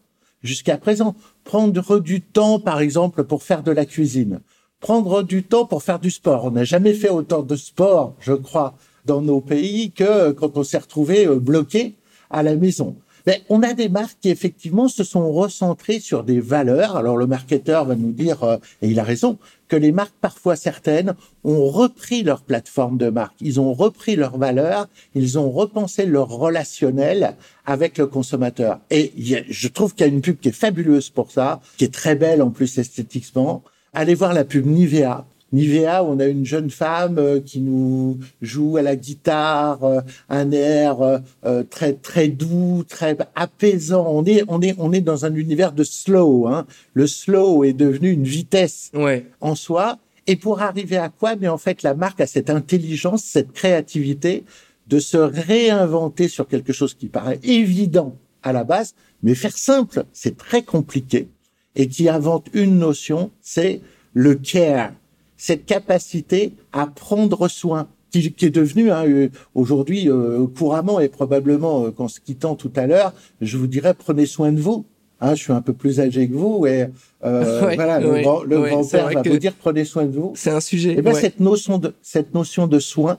jusqu'à 0.43 0.77
présent. 0.79 1.15
Prendre 1.45 2.01
du 2.01 2.21
temps, 2.21 2.59
par 2.59 2.81
exemple, 2.81 3.25
pour 3.25 3.43
faire 3.43 3.63
de 3.63 3.71
la 3.71 3.87
cuisine. 3.87 4.41
Prendre 4.81 5.23
du 5.23 5.45
temps 5.45 5.65
pour 5.65 5.83
faire 5.83 5.99
du 5.99 6.11
sport. 6.11 6.45
On 6.45 6.51
n'a 6.51 6.65
jamais 6.65 6.95
fait 6.95 7.09
autant 7.09 7.43
de 7.43 7.57
sport, 7.57 8.15
je 8.21 8.33
crois, 8.33 8.77
dans 9.09 9.23
nos 9.23 9.41
pays 9.41 9.91
que 9.91 10.31
quand 10.33 10.57
on 10.57 10.63
s'est 10.63 10.79
retrouvé 10.79 11.27
euh, 11.27 11.41
bloqué 11.41 11.95
à 12.31 12.43
la 12.43 12.55
maison. 12.55 12.95
Mais 13.27 13.43
on 13.49 13.63
a 13.63 13.75
des 13.75 13.89
marques 13.89 14.19
qui 14.21 14.31
effectivement 14.31 14.89
se 14.89 15.05
sont 15.05 15.33
recentrées 15.33 15.99
sur 15.99 16.25
des 16.25 16.41
valeurs. 16.41 16.97
Alors 16.97 17.17
le 17.17 17.27
marketeur 17.27 17.85
va 17.85 17.95
nous 17.95 18.13
dire, 18.13 18.45
euh, 18.45 18.57
et 18.81 18.89
il 18.89 19.01
a 19.01 19.03
raison, 19.03 19.39
que 19.67 19.77
les 19.77 19.93
marques, 19.93 20.15
parfois 20.21 20.57
certaines, 20.57 21.15
ont 21.45 21.67
repris 21.69 22.23
leur 22.23 22.43
plateforme 22.43 22.97
de 22.97 23.09
marque. 23.09 23.35
Ils 23.41 23.61
ont 23.61 23.73
repris 23.73 24.15
leurs 24.17 24.39
valeurs, 24.39 24.89
ils 25.15 25.39
ont 25.39 25.51
repensé 25.51 26.07
leur 26.07 26.29
relationnel 26.29 27.35
avec 27.67 27.99
le 27.99 28.07
consommateur. 28.07 28.81
Et 28.91 29.13
je 29.19 29.69
trouve 29.69 29.95
qu'il 29.95 30.07
y 30.07 30.11
a 30.11 30.13
une 30.13 30.23
pub 30.23 30.39
qui 30.39 30.49
est 30.49 30.53
fabuleuse 30.53 31.11
pour 31.11 31.31
ça, 31.31 31.61
qui 31.77 31.85
est 31.85 31.93
très 31.93 32.15
belle 32.15 32.41
en 32.43 32.51
plus 32.51 32.79
esthétiquement. 32.79 33.63
Allez 33.93 34.15
voir 34.15 34.33
la 34.33 34.45
pub 34.45 34.67
Nivea 34.67 35.27
Nivea, 35.53 36.05
on 36.05 36.19
a 36.21 36.27
une 36.27 36.45
jeune 36.45 36.69
femme 36.69 37.19
euh, 37.19 37.41
qui 37.41 37.61
nous 37.61 38.19
joue 38.43 38.77
à 38.77 38.83
la 38.83 38.97
guitare 38.97 39.83
euh, 39.83 40.01
un 40.29 40.51
air 40.53 41.01
euh, 41.45 41.63
très 41.63 41.95
très 41.95 42.29
doux, 42.29 42.85
très 42.87 43.17
apaisant. 43.35 44.07
On 44.09 44.25
est 44.25 44.45
on 44.49 44.61
est 44.61 44.75
on 44.79 44.93
est 44.93 45.01
dans 45.01 45.25
un 45.25 45.35
univers 45.35 45.73
de 45.73 45.85
slow. 45.85 46.47
Hein. 46.49 46.67
Le 46.93 47.07
slow 47.07 47.65
est 47.65 47.73
devenu 47.73 48.11
une 48.11 48.25
vitesse 48.25 48.93
en 49.41 49.55
soi. 49.55 49.99
Et 50.27 50.37
pour 50.37 50.61
arriver 50.61 50.99
à 50.99 51.09
quoi? 51.09 51.37
Mais 51.37 51.49
en 51.49 51.57
fait, 51.57 51.83
la 51.83 51.95
marque 51.95 52.21
a 52.21 52.27
cette 52.27 52.51
intelligence, 52.51 53.25
cette 53.25 53.53
créativité 53.53 54.45
de 54.87 54.99
se 54.99 55.17
réinventer 55.17 56.29
sur 56.29 56.47
quelque 56.47 56.75
chose 56.75 56.93
qui 56.93 57.09
paraît 57.09 57.41
évident 57.43 58.15
à 58.43 58.53
la 58.53 58.65
base, 58.65 58.95
mais 59.23 59.35
faire 59.35 59.57
simple, 59.57 60.05
c'est 60.13 60.37
très 60.37 60.63
compliqué. 60.63 61.29
Et 61.77 61.89
qui 61.89 62.11
invente 62.11 62.49
une 62.53 62.79
notion, 62.79 63.31
c'est 63.41 63.81
le 64.13 64.35
care 64.35 64.93
cette 65.39 65.65
capacité 65.65 66.53
à 66.73 66.87
prendre 66.87 67.49
soin 67.49 67.89
qui, 68.11 68.33
qui 68.33 68.47
est 68.47 68.51
devenue 68.51 68.91
hein, 68.91 69.07
euh, 69.07 69.29
aujourd'hui 69.55 70.11
euh, 70.11 70.47
couramment 70.47 71.01
et 71.01 71.09
probablement 71.09 71.87
euh, 71.87 71.91
qu'en 71.91 72.09
se 72.09 72.21
quittant 72.21 72.57
tout 72.57 72.73
à 72.77 72.87
l'heure, 72.87 73.15
je 73.41 73.57
vous 73.57 73.67
dirais 73.67 73.95
prenez 73.95 74.27
soin 74.27 74.53
de 74.53 74.61
vous. 74.61 74.85
Hein, 75.21 75.35
je 75.35 75.43
suis 75.43 75.53
un 75.53 75.63
peu 75.63 75.73
plus 75.73 75.99
âgé 75.99 76.29
que 76.29 76.35
vous 76.35 76.65
et 76.67 76.87
voilà 77.23 77.99
le, 77.99 78.23
grand, 78.23 78.89
père 78.89 79.11
va 79.11 79.23
vous 79.23 79.39
dire 79.39 79.55
prenez 79.55 79.85
soin 79.85 80.05
de 80.05 80.17
vous. 80.17 80.33
C'est 80.37 80.51
un 80.51 80.61
sujet. 80.61 80.93
Et 80.93 80.99
eh 80.99 81.03
ben 81.03 81.15
cette 81.15 81.41
notion 81.41 81.79
de 81.79 81.95
cette 82.03 82.35
notion 82.35 82.69
de 82.69 82.79
soin, 82.79 83.19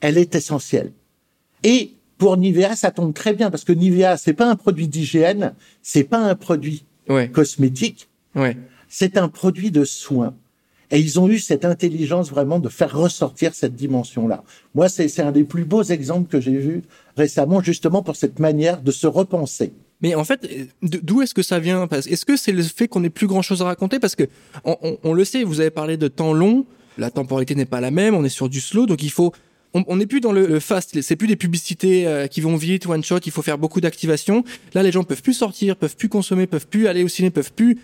elle 0.00 0.18
est 0.18 0.34
essentielle. 0.34 0.90
Et 1.62 1.92
pour 2.18 2.36
Nivea, 2.36 2.74
ça 2.74 2.90
tombe 2.90 3.14
très 3.14 3.32
bien 3.32 3.48
parce 3.50 3.62
que 3.62 3.72
Nivea, 3.72 4.16
c'est 4.16 4.32
pas 4.32 4.50
un 4.50 4.56
produit 4.56 4.88
d'hygiène, 4.88 5.54
c'est 5.82 6.02
pas 6.04 6.18
un 6.18 6.34
produit 6.34 6.84
cosmétique, 7.32 8.08
c'est 8.88 9.16
un 9.16 9.28
produit 9.28 9.70
de 9.70 9.84
soin. 9.84 10.34
Et 10.92 11.00
ils 11.00 11.18
ont 11.18 11.26
eu 11.28 11.38
cette 11.38 11.64
intelligence 11.64 12.30
vraiment 12.30 12.58
de 12.58 12.68
faire 12.68 12.94
ressortir 12.94 13.54
cette 13.54 13.74
dimension-là. 13.74 14.44
Moi, 14.74 14.90
c'est 14.90 15.20
un 15.20 15.32
des 15.32 15.42
plus 15.42 15.64
beaux 15.64 15.82
exemples 15.82 16.28
que 16.30 16.38
j'ai 16.38 16.56
vu 16.56 16.82
récemment, 17.16 17.62
justement 17.62 18.02
pour 18.02 18.14
cette 18.14 18.38
manière 18.38 18.82
de 18.82 18.92
se 18.92 19.06
repenser. 19.06 19.72
Mais 20.02 20.14
en 20.14 20.24
fait, 20.24 20.46
d'où 20.82 21.22
est-ce 21.22 21.32
que 21.32 21.42
ça 21.42 21.60
vient? 21.60 21.88
Est-ce 21.90 22.26
que 22.26 22.36
c'est 22.36 22.52
le 22.52 22.62
fait 22.62 22.88
qu'on 22.88 23.02
ait 23.04 23.10
plus 23.10 23.26
grand-chose 23.26 23.62
à 23.62 23.64
raconter? 23.64 24.00
Parce 24.00 24.16
que 24.16 24.24
on, 24.64 25.14
le 25.14 25.24
sait, 25.24 25.44
vous 25.44 25.60
avez 25.60 25.70
parlé 25.70 25.96
de 25.96 26.08
temps 26.08 26.34
long, 26.34 26.66
la 26.98 27.10
temporalité 27.10 27.54
n'est 27.54 27.64
pas 27.64 27.80
la 27.80 27.90
même, 27.90 28.14
on 28.14 28.24
est 28.24 28.28
sur 28.28 28.50
du 28.50 28.60
slow, 28.60 28.84
donc 28.86 29.02
il 29.02 29.10
faut 29.10 29.32
on 29.74 29.96
n'est 29.96 30.06
plus 30.06 30.20
dans 30.20 30.32
le, 30.32 30.60
fast, 30.60 31.00
c'est 31.00 31.16
plus 31.16 31.28
des 31.28 31.36
publicités 31.36 32.06
euh, 32.06 32.26
qui 32.26 32.42
vont 32.42 32.56
vite, 32.56 32.86
one 32.86 33.02
shot, 33.02 33.20
il 33.24 33.32
faut 33.32 33.40
faire 33.40 33.56
beaucoup 33.56 33.80
d'activation. 33.80 34.44
Là, 34.74 34.82
les 34.82 34.92
gens 34.92 35.02
peuvent 35.02 35.22
plus 35.22 35.32
sortir, 35.32 35.76
peuvent 35.76 35.96
plus 35.96 36.10
consommer, 36.10 36.46
peuvent 36.46 36.66
plus 36.66 36.88
aller 36.88 37.02
au 37.02 37.08
ciné, 37.08 37.30
peuvent 37.30 37.54
plus 37.54 37.78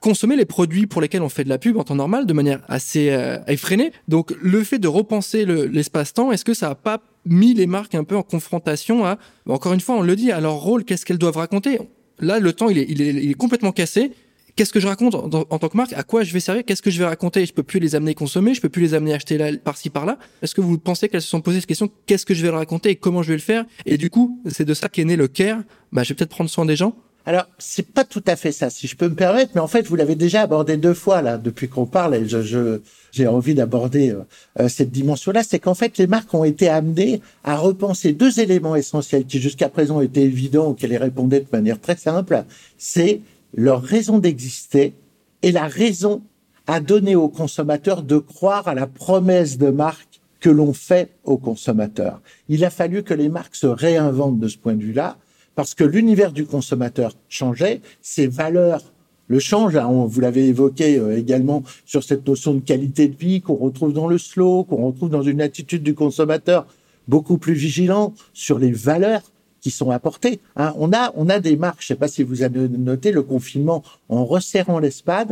consommer 0.00 0.36
les 0.36 0.44
produits 0.44 0.86
pour 0.86 1.00
lesquels 1.00 1.22
on 1.22 1.28
fait 1.28 1.44
de 1.44 1.48
la 1.48 1.58
pub 1.58 1.76
en 1.76 1.84
temps 1.84 1.94
normal 1.94 2.26
de 2.26 2.32
manière 2.32 2.60
assez 2.68 3.10
euh, 3.10 3.38
effrénée. 3.46 3.90
Donc 4.08 4.32
le 4.42 4.62
fait 4.62 4.78
de 4.78 4.88
repenser 4.88 5.46
l'espace-temps, 5.46 6.30
est-ce 6.30 6.44
que 6.44 6.54
ça 6.54 6.70
a 6.70 6.74
pas 6.74 7.00
mis 7.24 7.54
les 7.54 7.66
marques 7.66 7.94
un 7.94 8.04
peu 8.04 8.16
en 8.16 8.22
confrontation 8.22 9.06
à, 9.06 9.18
encore 9.48 9.72
une 9.72 9.80
fois, 9.80 9.96
on 9.96 10.02
le 10.02 10.14
dit, 10.16 10.30
à 10.30 10.40
leur 10.40 10.56
rôle, 10.56 10.84
qu'est-ce 10.84 11.06
qu'elles 11.06 11.18
doivent 11.18 11.38
raconter? 11.38 11.78
Là, 12.18 12.38
le 12.38 12.52
temps, 12.52 12.68
il 12.68 12.78
est, 12.78 12.86
il 12.88 13.02
est, 13.02 13.10
il 13.10 13.30
est 13.30 13.34
complètement 13.34 13.72
cassé. 13.72 14.12
Qu'est-ce 14.56 14.72
que 14.72 14.78
je 14.78 14.86
raconte 14.86 15.16
en, 15.16 15.28
tant 15.28 15.68
que 15.68 15.76
marque? 15.76 15.92
À 15.94 16.04
quoi 16.04 16.22
je 16.22 16.32
vais 16.32 16.38
servir? 16.38 16.64
Qu'est-ce 16.64 16.82
que 16.82 16.90
je 16.90 17.00
vais 17.00 17.06
raconter? 17.06 17.44
Je 17.44 17.52
peux 17.52 17.64
plus 17.64 17.80
les 17.80 17.96
amener 17.96 18.14
consommer, 18.14 18.54
je 18.54 18.60
peux 18.60 18.68
plus 18.68 18.82
les 18.82 18.94
amener 18.94 19.12
acheter 19.12 19.58
par-ci 19.58 19.90
par-là. 19.90 20.16
Est-ce 20.42 20.54
que 20.54 20.60
vous 20.60 20.78
pensez 20.78 21.08
qu'elles 21.08 21.22
se 21.22 21.28
sont 21.28 21.40
posées 21.40 21.58
cette 21.58 21.66
question 21.66 21.90
Qu'est-ce 22.06 22.24
que 22.24 22.34
je 22.34 22.42
vais 22.42 22.50
raconter 22.50 22.90
et 22.90 22.96
comment 22.96 23.22
je 23.22 23.28
vais 23.28 23.34
le 23.34 23.40
faire? 23.40 23.64
Et 23.84 23.98
du 23.98 24.10
coup, 24.10 24.40
c'est 24.48 24.64
de 24.64 24.72
ça 24.72 24.88
qu'est 24.88 25.04
né 25.04 25.16
le 25.16 25.26
care. 25.26 25.60
Bah, 25.90 26.04
je 26.04 26.10
vais 26.10 26.14
peut-être 26.14 26.30
prendre 26.30 26.50
soin 26.50 26.66
des 26.66 26.76
gens 26.76 26.94
alors, 27.26 27.46
c'est 27.58 27.86
pas 27.86 28.04
tout 28.04 28.22
à 28.26 28.36
fait 28.36 28.52
ça, 28.52 28.68
si 28.68 28.86
je 28.86 28.96
peux 28.96 29.08
me 29.08 29.14
permettre, 29.14 29.52
mais 29.54 29.60
en 29.62 29.66
fait, 29.66 29.86
vous 29.86 29.96
l'avez 29.96 30.14
déjà 30.14 30.42
abordé 30.42 30.76
deux 30.76 30.92
fois 30.92 31.22
là 31.22 31.38
depuis 31.38 31.68
qu'on 31.68 31.86
parle, 31.86 32.14
et 32.14 32.28
je, 32.28 32.80
j'ai 33.12 33.26
envie 33.26 33.54
d'aborder 33.54 34.10
euh, 34.10 34.24
euh, 34.60 34.68
cette 34.68 34.90
dimension-là, 34.90 35.42
c'est 35.42 35.58
qu'en 35.58 35.72
fait, 35.72 35.96
les 35.96 36.06
marques 36.06 36.34
ont 36.34 36.44
été 36.44 36.68
amenées 36.68 37.22
à 37.42 37.56
repenser 37.56 38.12
deux 38.12 38.40
éléments 38.40 38.76
essentiels 38.76 39.24
qui 39.24 39.40
jusqu'à 39.40 39.70
présent 39.70 40.02
étaient 40.02 40.22
évidents, 40.22 40.74
qu'elles 40.74 40.92
y 40.92 40.98
répondaient 40.98 41.40
de 41.40 41.48
manière 41.50 41.80
très 41.80 41.96
simple. 41.96 42.44
C'est 42.76 43.22
leur 43.54 43.82
raison 43.82 44.18
d'exister 44.18 44.92
et 45.42 45.50
la 45.50 45.66
raison 45.66 46.20
à 46.66 46.80
donner 46.80 47.16
aux 47.16 47.28
consommateurs 47.28 48.02
de 48.02 48.18
croire 48.18 48.68
à 48.68 48.74
la 48.74 48.86
promesse 48.86 49.56
de 49.56 49.70
marque 49.70 50.20
que 50.40 50.50
l'on 50.50 50.74
fait 50.74 51.10
aux 51.24 51.38
consommateurs. 51.38 52.20
Il 52.50 52.66
a 52.66 52.70
fallu 52.70 53.02
que 53.02 53.14
les 53.14 53.30
marques 53.30 53.54
se 53.56 53.66
réinventent 53.66 54.40
de 54.40 54.48
ce 54.48 54.58
point 54.58 54.74
de 54.74 54.82
vue-là, 54.82 55.16
parce 55.54 55.74
que 55.74 55.84
l'univers 55.84 56.32
du 56.32 56.46
consommateur 56.46 57.14
changeait, 57.28 57.80
ses 58.02 58.26
valeurs 58.26 58.82
le 59.28 59.38
change. 59.38 59.76
Hein, 59.76 60.06
vous 60.06 60.20
l'avez 60.20 60.48
évoqué 60.48 60.98
euh, 60.98 61.16
également 61.16 61.62
sur 61.86 62.02
cette 62.04 62.26
notion 62.26 62.54
de 62.54 62.60
qualité 62.60 63.08
de 63.08 63.16
vie 63.16 63.40
qu'on 63.40 63.54
retrouve 63.54 63.92
dans 63.92 64.06
le 64.06 64.18
slow, 64.18 64.64
qu'on 64.64 64.86
retrouve 64.86 65.10
dans 65.10 65.22
une 65.22 65.40
attitude 65.40 65.82
du 65.82 65.94
consommateur 65.94 66.66
beaucoup 67.08 67.38
plus 67.38 67.54
vigilant 67.54 68.14
sur 68.32 68.58
les 68.58 68.72
valeurs 68.72 69.22
qui 69.60 69.70
sont 69.70 69.90
apportées. 69.90 70.40
Hein. 70.56 70.74
On 70.76 70.92
a 70.92 71.12
on 71.16 71.28
a 71.28 71.40
des 71.40 71.56
marques. 71.56 71.80
Je 71.80 71.86
ne 71.86 71.88
sais 71.88 71.94
pas 71.98 72.08
si 72.08 72.22
vous 72.22 72.42
avez 72.42 72.68
noté 72.68 73.12
le 73.12 73.22
confinement 73.22 73.82
en 74.08 74.24
resserrant 74.24 74.78
l'espace. 74.78 75.28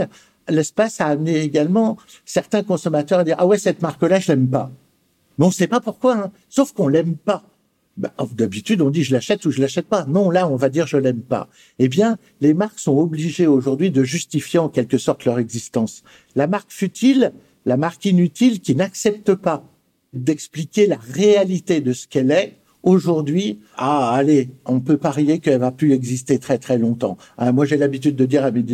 L'espace 0.48 1.00
a 1.00 1.06
amené 1.06 1.40
également 1.40 1.96
certains 2.24 2.62
consommateurs 2.62 3.20
à 3.20 3.24
dire 3.24 3.36
ah 3.38 3.46
ouais 3.46 3.58
cette 3.58 3.82
marque-là 3.82 4.20
je 4.20 4.32
l'aime 4.32 4.48
pas. 4.48 4.70
Mais 5.38 5.44
on 5.44 5.48
ne 5.48 5.54
sait 5.54 5.66
pas 5.66 5.80
pourquoi. 5.80 6.16
Hein. 6.16 6.32
Sauf 6.48 6.72
qu'on 6.72 6.88
l'aime 6.88 7.16
pas. 7.16 7.42
Ben, 7.98 8.10
d'habitude, 8.32 8.80
on 8.80 8.88
dit 8.88 9.04
je 9.04 9.12
l'achète 9.12 9.44
ou 9.44 9.50
je 9.50 9.60
l'achète 9.60 9.86
pas. 9.86 10.06
Non, 10.06 10.30
là, 10.30 10.48
on 10.48 10.56
va 10.56 10.70
dire 10.70 10.86
je 10.86 10.96
l'aime 10.96 11.20
pas. 11.20 11.48
Eh 11.78 11.88
bien, 11.88 12.16
les 12.40 12.54
marques 12.54 12.78
sont 12.78 12.96
obligées 12.96 13.46
aujourd'hui 13.46 13.90
de 13.90 14.02
justifier 14.02 14.58
en 14.58 14.68
quelque 14.68 14.98
sorte 14.98 15.24
leur 15.24 15.38
existence. 15.38 16.02
La 16.34 16.46
marque 16.46 16.72
futile, 16.72 17.32
la 17.66 17.76
marque 17.76 18.04
inutile 18.06 18.60
qui 18.60 18.74
n'accepte 18.74 19.34
pas 19.34 19.64
d'expliquer 20.14 20.86
la 20.86 20.96
réalité 20.96 21.80
de 21.80 21.92
ce 21.92 22.06
qu'elle 22.06 22.30
est, 22.30 22.56
aujourd'hui, 22.82 23.60
ah, 23.76 24.12
allez, 24.14 24.50
on 24.64 24.80
peut 24.80 24.96
parier 24.96 25.38
qu'elle 25.38 25.60
va 25.60 25.70
plus 25.70 25.92
exister 25.92 26.38
très 26.38 26.58
très 26.58 26.78
longtemps. 26.78 27.16
Ah, 27.36 27.52
moi, 27.52 27.66
j'ai 27.66 27.76
l'habitude 27.76 28.16
de 28.16 28.24
dire 28.24 28.44
à 28.44 28.50
mes 28.50 28.64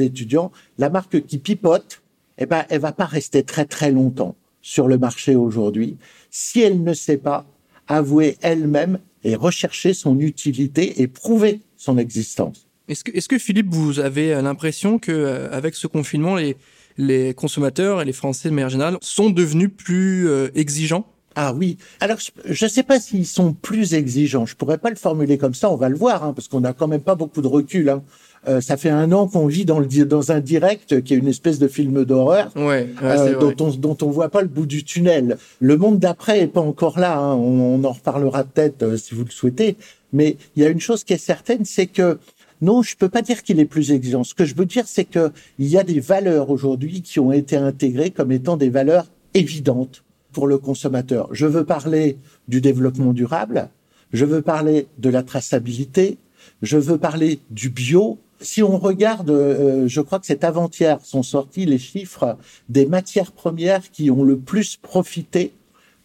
étudiants, 0.00 0.52
la 0.78 0.88
marque 0.88 1.24
qui 1.26 1.38
pipote, 1.38 2.02
eh 2.38 2.46
ben, 2.46 2.64
elle 2.68 2.80
va 2.80 2.92
pas 2.92 3.04
rester 3.04 3.42
très 3.42 3.64
très 3.64 3.90
longtemps 3.90 4.36
sur 4.62 4.88
le 4.88 4.98
marché 4.98 5.34
aujourd'hui 5.34 5.96
si 6.30 6.60
elle 6.60 6.82
ne 6.82 6.94
sait 6.94 7.16
pas 7.16 7.46
avouer 7.88 8.38
elle-même 8.42 8.98
et 9.24 9.34
rechercher 9.34 9.94
son 9.94 10.20
utilité 10.20 11.02
et 11.02 11.08
prouver 11.08 11.60
son 11.76 11.98
existence. 11.98 12.66
Est-ce 12.88 13.04
que, 13.04 13.10
est-ce 13.16 13.28
que 13.28 13.38
Philippe, 13.38 13.68
vous 13.70 14.00
avez 14.00 14.40
l'impression 14.40 14.98
que 14.98 15.12
euh, 15.12 15.50
avec 15.52 15.74
ce 15.74 15.86
confinement, 15.86 16.36
les, 16.36 16.56
les 16.96 17.34
consommateurs 17.34 18.00
et 18.00 18.04
les 18.04 18.12
Français 18.12 18.48
de 18.48 18.54
manière 18.54 18.70
générale 18.70 18.96
sont 19.00 19.30
devenus 19.30 19.70
plus 19.76 20.28
euh, 20.28 20.48
exigeants? 20.54 21.06
Ah 21.40 21.52
oui. 21.54 21.78
Alors, 22.00 22.18
je 22.44 22.64
ne 22.64 22.68
sais 22.68 22.82
pas 22.82 22.98
s'ils 22.98 23.26
sont 23.26 23.52
plus 23.52 23.94
exigeants. 23.94 24.44
Je 24.44 24.56
pourrais 24.56 24.78
pas 24.78 24.90
le 24.90 24.96
formuler 24.96 25.38
comme 25.38 25.54
ça. 25.54 25.70
On 25.70 25.76
va 25.76 25.88
le 25.88 25.94
voir, 25.94 26.24
hein, 26.24 26.32
parce 26.32 26.48
qu'on 26.48 26.60
n'a 26.60 26.72
quand 26.72 26.88
même 26.88 27.02
pas 27.02 27.14
beaucoup 27.14 27.42
de 27.42 27.46
recul. 27.46 27.90
Hein. 27.90 28.02
Euh, 28.46 28.60
ça 28.60 28.76
fait 28.76 28.90
un 28.90 29.10
an 29.12 29.26
qu'on 29.26 29.46
vit 29.46 29.64
dans, 29.64 29.80
le, 29.80 29.86
dans 30.04 30.30
un 30.30 30.40
direct 30.40 31.02
qui 31.02 31.14
est 31.14 31.16
une 31.16 31.28
espèce 31.28 31.58
de 31.58 31.66
film 31.66 32.04
d'horreur 32.04 32.52
ouais, 32.56 32.88
euh, 33.02 33.38
dont, 33.38 33.54
on, 33.60 33.70
dont 33.70 33.96
on 34.02 34.10
voit 34.10 34.28
pas 34.28 34.42
le 34.42 34.48
bout 34.48 34.66
du 34.66 34.84
tunnel. 34.84 35.38
Le 35.60 35.76
monde 35.76 35.98
d'après 35.98 36.40
est 36.40 36.46
pas 36.46 36.60
encore 36.60 36.98
là. 36.98 37.18
Hein. 37.18 37.34
On, 37.34 37.82
en 37.84 37.92
reparlera 37.92 38.44
peut-être 38.44 38.82
euh, 38.82 38.96
si 38.96 39.14
vous 39.14 39.24
le 39.24 39.30
souhaitez. 39.30 39.76
Mais 40.12 40.36
il 40.56 40.62
y 40.62 40.66
a 40.66 40.68
une 40.68 40.80
chose 40.80 41.04
qui 41.04 41.12
est 41.12 41.18
certaine, 41.18 41.64
c'est 41.64 41.86
que 41.86 42.18
non, 42.60 42.82
je 42.82 42.96
peux 42.96 43.08
pas 43.08 43.22
dire 43.22 43.42
qu'il 43.42 43.60
est 43.60 43.66
plus 43.66 43.92
exigeant. 43.92 44.24
Ce 44.24 44.34
que 44.34 44.44
je 44.44 44.54
veux 44.54 44.66
dire, 44.66 44.84
c'est 44.86 45.04
que 45.04 45.30
il 45.58 45.66
y 45.66 45.78
a 45.78 45.84
des 45.84 46.00
valeurs 46.00 46.50
aujourd'hui 46.50 47.02
qui 47.02 47.20
ont 47.20 47.32
été 47.32 47.56
intégrées 47.56 48.10
comme 48.10 48.32
étant 48.32 48.56
des 48.56 48.70
valeurs 48.70 49.06
évidentes 49.34 50.02
pour 50.32 50.46
le 50.46 50.58
consommateur. 50.58 51.28
Je 51.32 51.46
veux 51.46 51.64
parler 51.64 52.18
du 52.48 52.60
développement 52.60 53.12
durable. 53.12 53.68
Je 54.12 54.24
veux 54.24 54.42
parler 54.42 54.86
de 54.98 55.10
la 55.10 55.22
traçabilité. 55.22 56.18
Je 56.62 56.78
veux 56.78 56.98
parler 56.98 57.40
du 57.50 57.68
bio 57.68 58.18
si 58.40 58.62
on 58.62 58.78
regarde, 58.78 59.30
euh, 59.30 59.88
je 59.88 60.00
crois 60.00 60.18
que 60.18 60.26
c'est 60.26 60.44
avant-hier 60.44 61.00
sont 61.02 61.22
sortis 61.22 61.66
les 61.66 61.78
chiffres 61.78 62.36
des 62.68 62.86
matières 62.86 63.32
premières 63.32 63.90
qui 63.90 64.10
ont 64.10 64.22
le 64.22 64.38
plus 64.38 64.76
profité 64.76 65.52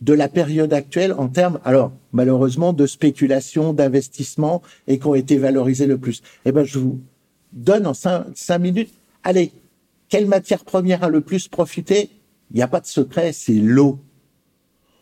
de 0.02 0.14
la 0.14 0.28
période 0.28 0.74
actuelle 0.74 1.14
en 1.14 1.30
termes, 1.30 1.60
alors 1.64 1.92
malheureusement, 2.12 2.74
de 2.74 2.86
spéculation, 2.86 3.74
d'investissement 3.74 4.62
et 4.88 5.00
qui 5.00 5.08
ont 5.08 5.16
été 5.16 5.38
valorisés 5.38 5.88
le 5.88 5.98
plus. 5.98 6.22
Eh 6.46 6.52
ben, 6.52 6.66
je 6.66 6.80
vous 6.80 7.00
donne 7.54 7.88
en 7.88 7.94
cinq, 7.94 8.26
cinq 8.36 8.60
minutes. 8.60 8.94
Allez, 9.24 9.52
quelle 10.10 10.28
matière 10.28 10.66
première 10.66 11.04
a 11.04 11.10
le 11.10 11.22
plus 11.22 11.48
profité? 11.48 12.10
Il 12.52 12.58
n'y 12.58 12.64
a 12.64 12.68
pas 12.68 12.82
de 12.82 12.86
secret, 12.86 13.32
c'est 13.32 13.54
l'eau. 13.54 14.00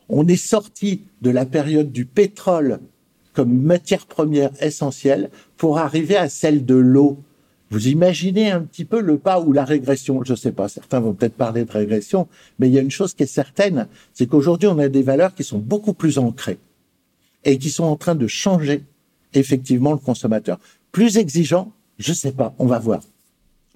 On 0.08 0.28
est 0.28 0.36
sorti 0.36 1.04
de 1.22 1.32
la 1.32 1.46
période 1.46 1.92
du 1.92 2.06
pétrole 2.06 2.80
comme 3.34 3.54
matière 3.62 4.06
première 4.06 4.52
essentielle 4.62 5.30
pour 5.58 5.78
arriver 5.78 6.18
à 6.18 6.30
celle 6.30 6.66
de 6.66 6.76
l'eau. 6.76 7.20
Vous 7.70 7.88
imaginez 7.88 8.52
un 8.52 8.62
petit 8.62 8.84
peu 8.84 9.00
le 9.00 9.18
pas 9.18 9.40
ou 9.40 9.54
la 9.54 9.64
régression. 9.64 10.24
Je 10.26 10.36
sais 10.36 10.52
pas, 10.52 10.68
certains 10.68 11.00
vont 11.00 11.14
peut-être 11.14 11.36
parler 11.36 11.64
de 11.64 11.72
régression, 11.72 12.28
mais 12.60 12.68
il 12.68 12.74
y 12.74 12.78
a 12.78 12.82
une 12.82 12.92
chose 12.92 13.14
qui 13.14 13.24
est 13.24 13.28
certaine, 13.28 13.88
c'est 14.14 14.28
qu'aujourd'hui, 14.28 14.68
on 14.68 14.78
a 14.78 14.90
des 14.90 15.04
valeurs 15.04 15.34
qui 15.34 15.44
sont 15.44 15.60
beaucoup 15.60 15.94
plus 15.94 16.18
ancrées 16.18 16.60
et 17.46 17.58
qui 17.58 17.70
sont 17.70 17.86
en 17.86 17.96
train 17.96 18.16
de 18.16 18.28
changer 18.28 18.84
effectivement 19.34 19.94
le 19.94 19.98
consommateur. 19.98 20.60
Plus 20.92 21.18
exigeant, 21.18 21.72
je 21.98 22.12
sais 22.12 22.34
pas, 22.34 22.54
on 22.60 22.66
va 22.66 22.80
voir. 22.80 23.02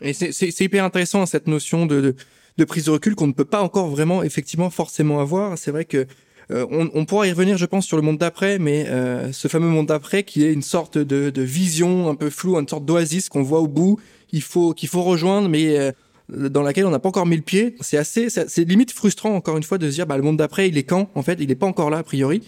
Et 0.01 0.11
c'est 0.11 0.59
hyper 0.59 0.83
intéressant 0.83 1.25
cette 1.25 1.47
notion 1.47 1.85
de, 1.85 2.15
de 2.57 2.65
prise 2.65 2.85
de 2.85 2.91
recul 2.91 3.15
qu'on 3.15 3.27
ne 3.27 3.33
peut 3.33 3.45
pas 3.45 3.61
encore 3.61 3.87
vraiment 3.87 4.23
effectivement 4.23 4.69
forcément 4.69 5.21
avoir. 5.21 5.57
C'est 5.57 5.71
vrai 5.71 5.85
que 5.85 6.05
euh, 6.51 6.65
on, 6.69 6.89
on, 6.93 7.05
pourra 7.05 7.27
y 7.27 7.31
revenir, 7.31 7.57
je 7.57 7.65
pense, 7.65 7.85
sur 7.85 7.97
le 7.97 8.03
monde 8.03 8.17
d'après, 8.17 8.59
mais 8.59 8.85
euh, 8.87 9.31
ce 9.31 9.47
fameux 9.47 9.67
monde 9.67 9.87
d'après 9.87 10.23
qui 10.23 10.43
est 10.43 10.53
une 10.53 10.61
sorte 10.61 10.97
de, 10.97 11.29
de, 11.29 11.41
vision 11.41 12.09
un 12.09 12.15
peu 12.15 12.29
floue, 12.29 12.57
une 12.59 12.67
sorte 12.67 12.85
d'oasis 12.85 13.29
qu'on 13.29 13.41
voit 13.41 13.61
au 13.61 13.67
bout, 13.67 13.99
il 14.31 14.41
faut 14.41 14.73
qu'il 14.73 14.89
faut 14.89 15.01
rejoindre, 15.01 15.49
mais 15.49 15.77
euh, 15.77 15.91
dans 16.29 16.61
laquelle 16.61 16.85
on 16.85 16.91
n'a 16.91 16.99
pas 16.99 17.09
encore 17.09 17.25
mis 17.25 17.35
le 17.35 17.41
pied. 17.41 17.75
C'est 17.81 17.97
assez, 17.97 18.29
c'est 18.29 18.63
limite 18.63 18.91
frustrant 18.91 19.35
encore 19.35 19.57
une 19.57 19.63
fois 19.63 19.77
de 19.77 19.89
se 19.89 19.95
dire, 19.95 20.05
bah 20.05 20.17
le 20.17 20.23
monde 20.23 20.37
d'après, 20.37 20.67
il 20.67 20.77
est 20.77 20.83
quand 20.83 21.09
En 21.15 21.23
fait, 21.23 21.37
il 21.39 21.47
n'est 21.47 21.55
pas 21.55 21.67
encore 21.67 21.89
là 21.89 21.99
a 21.99 22.03
priori, 22.03 22.41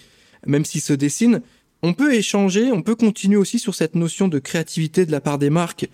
même 0.45 0.65
s'il 0.65 0.81
se 0.81 0.93
dessine. 0.93 1.41
On 1.83 1.93
peut 1.93 2.13
échanger, 2.13 2.71
on 2.71 2.81
peut 2.81 2.95
continuer 2.95 3.37
aussi 3.37 3.59
sur 3.59 3.75
cette 3.75 3.95
notion 3.95 4.27
de 4.27 4.39
créativité 4.39 5.05
de 5.05 5.11
la 5.11 5.21
part 5.21 5.37
des 5.37 5.49
marques 5.49 5.87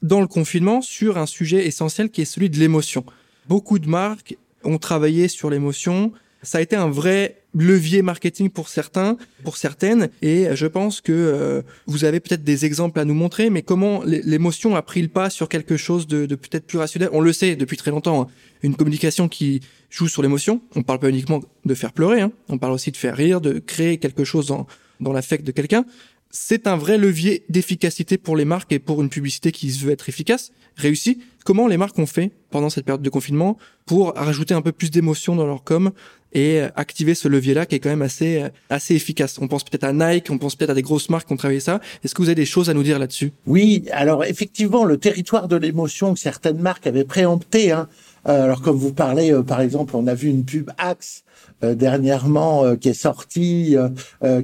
dans 0.00 0.20
le 0.20 0.26
confinement 0.26 0.80
sur 0.80 1.18
un 1.18 1.26
sujet 1.26 1.66
essentiel 1.66 2.10
qui 2.10 2.22
est 2.22 2.26
celui 2.26 2.50
de 2.50 2.58
l'émotion. 2.58 3.04
Beaucoup 3.48 3.78
de 3.78 3.88
marques 3.88 4.36
ont 4.64 4.78
travaillé 4.78 5.28
sur 5.28 5.50
l'émotion, 5.50 6.12
ça 6.42 6.58
a 6.58 6.60
été 6.60 6.76
un 6.76 6.88
vrai 6.88 7.37
levier 7.54 8.02
marketing 8.02 8.50
pour 8.50 8.68
certains, 8.68 9.16
pour 9.42 9.56
certaines, 9.56 10.10
et 10.22 10.48
je 10.54 10.66
pense 10.66 11.00
que 11.00 11.12
euh, 11.12 11.62
vous 11.86 12.04
avez 12.04 12.20
peut-être 12.20 12.44
des 12.44 12.66
exemples 12.66 13.00
à 13.00 13.04
nous 13.04 13.14
montrer, 13.14 13.50
mais 13.50 13.62
comment 13.62 14.02
l'émotion 14.04 14.76
a 14.76 14.82
pris 14.82 15.00
le 15.02 15.08
pas 15.08 15.30
sur 15.30 15.48
quelque 15.48 15.76
chose 15.76 16.06
de, 16.06 16.26
de 16.26 16.34
peut-être 16.34 16.66
plus 16.66 16.78
rationnel? 16.78 17.08
On 17.12 17.20
le 17.20 17.32
sait 17.32 17.56
depuis 17.56 17.76
très 17.76 17.90
longtemps, 17.90 18.22
hein. 18.22 18.26
une 18.62 18.76
communication 18.76 19.28
qui 19.28 19.60
joue 19.90 20.08
sur 20.08 20.22
l'émotion. 20.22 20.60
On 20.74 20.82
parle 20.82 20.98
pas 20.98 21.08
uniquement 21.08 21.40
de 21.64 21.74
faire 21.74 21.92
pleurer, 21.92 22.20
hein. 22.20 22.32
on 22.48 22.58
parle 22.58 22.74
aussi 22.74 22.92
de 22.92 22.96
faire 22.96 23.16
rire, 23.16 23.40
de 23.40 23.58
créer 23.58 23.98
quelque 23.98 24.24
chose 24.24 24.46
dans, 24.46 24.66
dans 25.00 25.12
l'affect 25.12 25.46
de 25.46 25.52
quelqu'un. 25.52 25.84
C'est 26.30 26.66
un 26.66 26.76
vrai 26.76 26.98
levier 26.98 27.44
d'efficacité 27.48 28.18
pour 28.18 28.36
les 28.36 28.44
marques 28.44 28.70
et 28.70 28.78
pour 28.78 29.00
une 29.00 29.08
publicité 29.08 29.50
qui 29.50 29.70
veut 29.70 29.92
être 29.92 30.10
efficace, 30.10 30.52
réussie. 30.76 31.20
Comment 31.44 31.66
les 31.66 31.78
marques 31.78 31.98
ont 31.98 32.06
fait 32.06 32.32
pendant 32.50 32.68
cette 32.68 32.84
période 32.84 33.00
de 33.00 33.08
confinement 33.08 33.56
pour 33.86 34.12
rajouter 34.14 34.52
un 34.52 34.60
peu 34.60 34.72
plus 34.72 34.90
d'émotion 34.90 35.34
dans 35.36 35.46
leur 35.46 35.64
com 35.64 35.90
et 36.34 36.60
euh, 36.60 36.68
activer 36.76 37.14
ce 37.14 37.28
levier-là 37.28 37.64
qui 37.64 37.76
est 37.76 37.78
quand 37.78 37.88
même 37.88 38.02
assez 38.02 38.42
euh, 38.42 38.50
assez 38.68 38.94
efficace? 38.94 39.38
On 39.40 39.48
pense 39.48 39.64
peut-être 39.64 39.84
à 39.84 39.94
Nike, 39.94 40.28
on 40.28 40.36
pense 40.36 40.54
peut-être 40.54 40.70
à 40.70 40.74
des 40.74 40.82
grosses 40.82 41.08
marques 41.08 41.28
qui 41.28 41.32
ont 41.32 41.38
travaillé 41.38 41.60
ça. 41.60 41.80
Est-ce 42.04 42.14
que 42.14 42.20
vous 42.20 42.28
avez 42.28 42.34
des 42.34 42.44
choses 42.44 42.68
à 42.68 42.74
nous 42.74 42.82
dire 42.82 42.98
là-dessus? 42.98 43.32
Oui, 43.46 43.86
alors 43.90 44.22
effectivement, 44.24 44.84
le 44.84 44.98
territoire 44.98 45.48
de 45.48 45.56
l'émotion 45.56 46.12
que 46.12 46.20
certaines 46.20 46.58
marques 46.58 46.86
avaient 46.86 47.04
préempté. 47.04 47.72
Hein. 47.72 47.88
Euh, 48.28 48.44
alors 48.44 48.60
comme 48.60 48.76
vous 48.76 48.92
parlez, 48.92 49.34
par 49.46 49.62
exemple, 49.62 49.96
on 49.96 50.06
a 50.06 50.14
vu 50.14 50.28
une 50.28 50.44
pub 50.44 50.70
Axe 50.76 51.24
dernièrement 51.62 52.76
qui 52.76 52.90
est 52.90 52.94
sortie, 52.94 53.76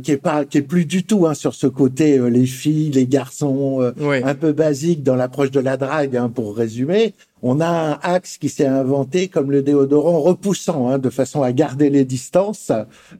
qui 0.02 0.12
est 0.12 0.16
pas, 0.16 0.44
qui 0.44 0.58
est 0.58 0.62
plus 0.62 0.84
du 0.84 1.04
tout 1.04 1.26
hein, 1.26 1.34
sur 1.34 1.54
ce 1.54 1.66
côté 1.66 2.18
les 2.30 2.46
filles, 2.46 2.90
les 2.90 3.06
garçons, 3.06 3.92
un 4.00 4.34
peu 4.34 4.52
basique 4.52 5.02
dans 5.02 5.14
l'approche 5.14 5.50
de 5.50 5.60
la 5.60 5.76
drague, 5.76 6.16
hein, 6.16 6.28
pour 6.28 6.56
résumer 6.56 7.14
on 7.46 7.60
a 7.60 7.68
un 7.68 7.98
axe 8.02 8.38
qui 8.38 8.48
s'est 8.48 8.66
inventé 8.66 9.28
comme 9.28 9.50
le 9.50 9.60
déodorant 9.60 10.18
repoussant, 10.18 10.88
hein, 10.88 10.98
de 10.98 11.10
façon 11.10 11.42
à 11.42 11.52
garder 11.52 11.90
les 11.90 12.06
distances. 12.06 12.72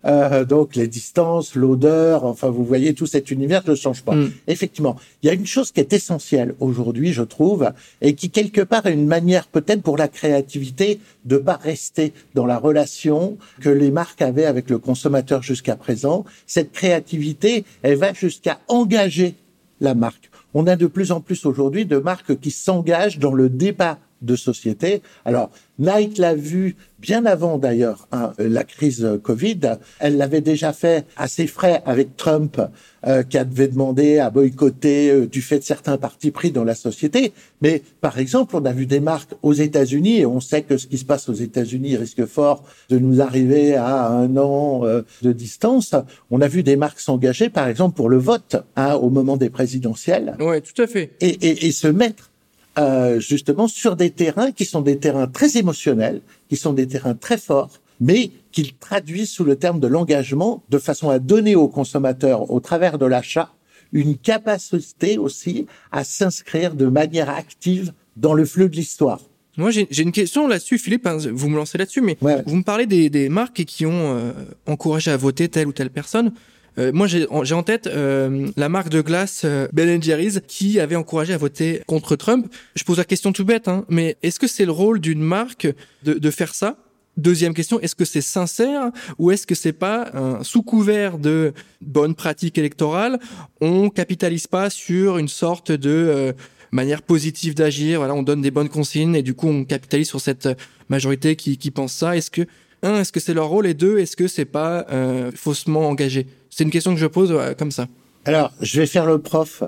Euh, 0.07 0.47
donc 0.47 0.77
les 0.77 0.89
distances, 0.89 1.55
l'odeur, 1.55 2.25
enfin 2.25 2.49
vous 2.49 2.65
voyez 2.65 2.95
tout 2.95 3.05
cet 3.05 3.31
univers 3.31 3.63
ne 3.69 3.75
change 3.75 4.03
pas. 4.03 4.15
Mm. 4.15 4.33
Effectivement, 4.47 4.97
il 5.23 5.27
y 5.27 5.31
a 5.31 5.35
une 5.35 5.47
chose 5.47 5.73
qui 5.73 5.81
est 5.81 5.93
essentielle 5.93 6.55
aujourd'hui, 6.59 7.13
je 7.13 7.23
trouve, 7.23 7.71
et 8.01 8.15
qui 8.15 8.31
quelque 8.31 8.63
part 8.63 8.87
est 8.87 8.95
une 8.95 9.07
manière 9.07 9.47
peut-être 9.47 9.83
pour 9.83 9.99
la 9.99 10.09
créativité 10.09 11.01
de 11.27 11.37
pas 11.37 11.57
rester 11.63 12.15
dans 12.35 12.47
la 12.47 12.57
relation 12.57 13.37
que 13.61 13.69
les 13.69 13.91
marques 13.91 14.23
avaient 14.23 14.47
avec 14.47 14.71
le 14.71 14.79
consommateur 14.79 15.43
jusqu'à 15.43 15.77
présent. 15.77 16.25
Cette 16.47 16.73
créativité, 16.73 17.67
elle 17.83 17.97
va 17.97 18.15
jusqu'à 18.15 18.59
engager 18.69 19.35
la 19.81 19.95
marque. 19.95 20.31
On 20.55 20.67
a 20.67 20.77
de 20.77 20.87
plus 20.87 21.13
en 21.13 21.21
plus 21.21 21.45
aujourd'hui 21.45 21.85
de 21.85 21.99
marques 21.99 22.39
qui 22.41 22.53
s'engagent 22.53 23.19
dans 23.19 23.35
le 23.35 23.49
débat 23.49 23.99
de 24.25 24.37
société. 24.37 25.03
Alors, 25.25 25.51
Nike 25.79 26.19
l'a 26.19 26.35
vu 26.35 26.77
bien 27.01 27.27
avant 27.27 27.59
d'ailleurs 27.59 28.09
hein, 28.13 28.33
la 28.39 28.65
crise 28.65 29.07
Covid. 29.23 29.61
Elle 29.99 30.17
l'avait 30.17 30.41
déjà 30.41 30.73
fait 30.73 31.05
assez 31.17 31.47
frais 31.47 31.83
avec 31.85 32.17
Trump, 32.17 32.61
euh, 33.07 33.23
qui 33.23 33.37
avait 33.37 33.69
demandé 33.69 34.19
à 34.19 34.31
boycotter 34.31 35.11
euh, 35.11 35.27
du 35.27 35.43
fait 35.43 35.59
de 35.59 35.65
certains 35.65 35.99
partis 35.99 36.31
pris 36.31 36.53
dans 36.53 36.65
la 36.65 36.75
société. 36.75 37.33
Mais 37.61 37.83
par 38.01 38.19
exemple, 38.19 38.57
on 38.57 38.65
a 38.65 38.73
vu 38.73 38.87
des 38.87 39.01
marques 39.01 39.33
aux 39.43 39.53
États-Unis 39.53 40.21
et 40.21 40.27
on 40.27 40.41
sait 40.41 40.63
que 40.63 40.79
ce 40.79 40.87
qui 40.87 40.97
se 40.97 41.05
passe 41.05 41.29
aux 41.29 41.35
États-Unis 41.35 41.97
risque 41.97 42.25
fort 42.25 42.65
de 42.89 42.99
nous 42.99 43.21
arriver 43.21 43.75
à 43.75 44.09
un 44.09 44.37
an 44.37 44.83
euh, 44.85 45.03
de 45.23 45.33
distance. 45.33 45.95
On 46.31 46.41
a 46.41 46.49
vu 46.49 46.63
des 46.63 46.77
marques 46.77 47.01
s'engager, 47.01 47.51
par 47.51 47.69
exemple, 47.69 47.97
pour 47.97 48.09
le 48.09 48.19
vote 48.19 48.57
hein, 48.77 48.95
au 48.95 49.11
moment 49.11 49.37
des 49.37 49.51
présidentielles. 49.51 50.37
Ouais, 50.41 50.61
tout 50.61 50.81
à 50.81 50.87
fait. 50.87 51.11
Et, 51.21 51.29
et, 51.29 51.67
et 51.67 51.73
se 51.73 51.89
mettre 51.89 52.31
euh, 52.79 53.21
justement 53.21 53.69
sur 53.69 53.97
des 53.97 54.11
terrains 54.11 54.53
qui 54.53 54.65
sont 54.65 54.81
des 54.83 54.99
terrains 54.99 55.27
très 55.27 55.57
émotionnels, 55.57 56.21
qui 56.49 56.57
sont 56.57 56.73
des 56.73 56.87
terrains 56.87 57.15
très 57.15 57.39
forts, 57.39 57.81
mais 58.01 58.31
qu'ils 58.53 58.75
traduisent 58.75 59.31
sous 59.31 59.45
le 59.45 59.57
terme 59.57 59.81
de 59.81 59.87
l'engagement 59.87 60.63
de 60.71 60.79
façon 60.79 61.11
à 61.11 61.19
donner 61.19 61.55
aux 61.55 61.69
consommateurs, 61.69 62.51
au 62.51 62.61
travers 62.61 62.99
de 62.99 63.07
l'achat, 63.07 63.51
une 63.93 64.17
capacité 64.17 65.19
aussi 65.19 65.67
à 65.93 66.03
s'inscrire 66.05 66.75
de 66.75 66.87
manière 66.87 67.31
active 67.31 67.93
dans 68.17 68.35
le 68.35 68.45
flux 68.45 68.69
de 68.69 68.77
l'histoire. 68.77 69.21
Moi, 69.57 69.71
j'ai 69.71 69.87
une 70.03 70.11
question 70.11 70.49
là-dessus, 70.49 70.79
Philippe. 70.79 71.07
Hein, 71.07 71.17
vous 71.33 71.49
me 71.49 71.55
lancez 71.57 71.79
là-dessus, 71.79 72.01
mais 72.01 72.17
Ouais. 72.21 72.43
vous 72.45 72.57
me 72.57 72.65
parlez 72.65 72.87
des, 72.87 73.09
des 73.09 73.29
marques 73.29 73.65
qui 73.65 73.87
ont 73.87 73.93
euh, 74.17 74.33
encouragé 74.67 75.13
à 75.13 75.17
voter 75.17 75.49
telle 75.49 75.69
ou 75.69 75.73
telle 75.73 75.91
personne. 75.91 76.33
Euh, 76.79 76.91
moi, 76.93 77.07
j'ai 77.07 77.27
en, 77.31 77.63
tête 77.63 77.87
euh, 77.87 78.49
la 78.57 78.69
marque 78.69 78.89
de 78.89 79.01
glace 79.01 79.43
euh, 79.45 79.69
Ben 79.73 80.03
Jerry's 80.03 80.41
qui 80.47 80.81
avait 80.81 80.97
encouragé 80.97 81.33
à 81.33 81.39
voter 81.39 81.83
contre 81.87 82.17
Trump. 82.17 82.53
Je 82.75 82.85
pose 82.85 82.99
la 82.99 83.05
question 83.05 83.33
tout 83.33 83.45
bête, 83.45 83.69
hein, 83.69 83.85
mais 83.89 84.17
est-ce 84.23 84.41
que 84.41 84.47
c'est 84.47 84.65
le 84.65 84.73
rôle 84.73 85.01
d'une 85.01 85.23
marque 85.23 85.69
de, 86.03 86.15
de 86.15 86.31
faire 86.31 86.55
ça? 86.55 86.77
Deuxième 87.17 87.55
question, 87.55 87.79
est-ce 87.79 87.95
que 87.95 88.05
c'est 88.05 88.21
sincère 88.21 88.91
ou 89.19 89.31
est-ce 89.31 89.47
que 89.47 89.55
c'est 89.55 89.73
pas 89.73 90.11
un 90.15 90.43
sous 90.43 90.63
couvert 90.63 91.19
de 91.19 91.53
bonnes 91.81 92.17
pratiques 92.17 92.59
électorales, 92.59 93.21
on 93.61 93.89
capitalise 93.89 94.49
pas 94.49 94.69
sur 94.69 95.19
une 95.19 95.29
sorte 95.29 95.71
de 95.71 95.91
euh, 95.91 96.33
manière 96.73 97.03
positive 97.03 97.55
d'agir. 97.55 98.01
Voilà, 98.01 98.15
on 98.15 98.25
donne 98.25 98.41
des 98.41 98.51
bonnes 98.51 98.69
consignes 98.69 99.15
et 99.15 99.23
du 99.23 99.35
coup 99.35 99.47
on 99.47 99.65
capitalise 99.65 100.09
sur 100.09 100.21
cette 100.21 100.49
majorité 100.89 101.37
qui, 101.37 101.57
qui 101.57 101.71
pense 101.71 101.93
ça. 101.93 102.17
Est-ce 102.17 102.33
que 102.33 102.47
un, 102.83 103.01
est-ce 103.01 103.13
que 103.13 103.21
c'est 103.21 103.33
leur 103.33 103.49
rôle 103.49 103.67
et 103.67 103.75
deux, 103.75 103.99
est-ce 103.99 104.17
que 104.17 104.27
c'est 104.27 104.45
pas 104.45 104.85
euh, 104.91 105.31
faussement 105.35 105.89
engagé? 105.89 106.27
C'est 106.57 106.63
une 106.63 106.71
question 106.71 106.95
que 106.95 107.01
je 107.01 107.07
pose 107.07 107.33
euh, 107.33 107.53
comme 107.55 107.73
ça. 107.73 107.89
Alors, 108.25 108.53
je 108.61 108.81
vais 108.81 108.87
faire 108.87 109.07
le 109.07 109.19
prof, 109.19 109.65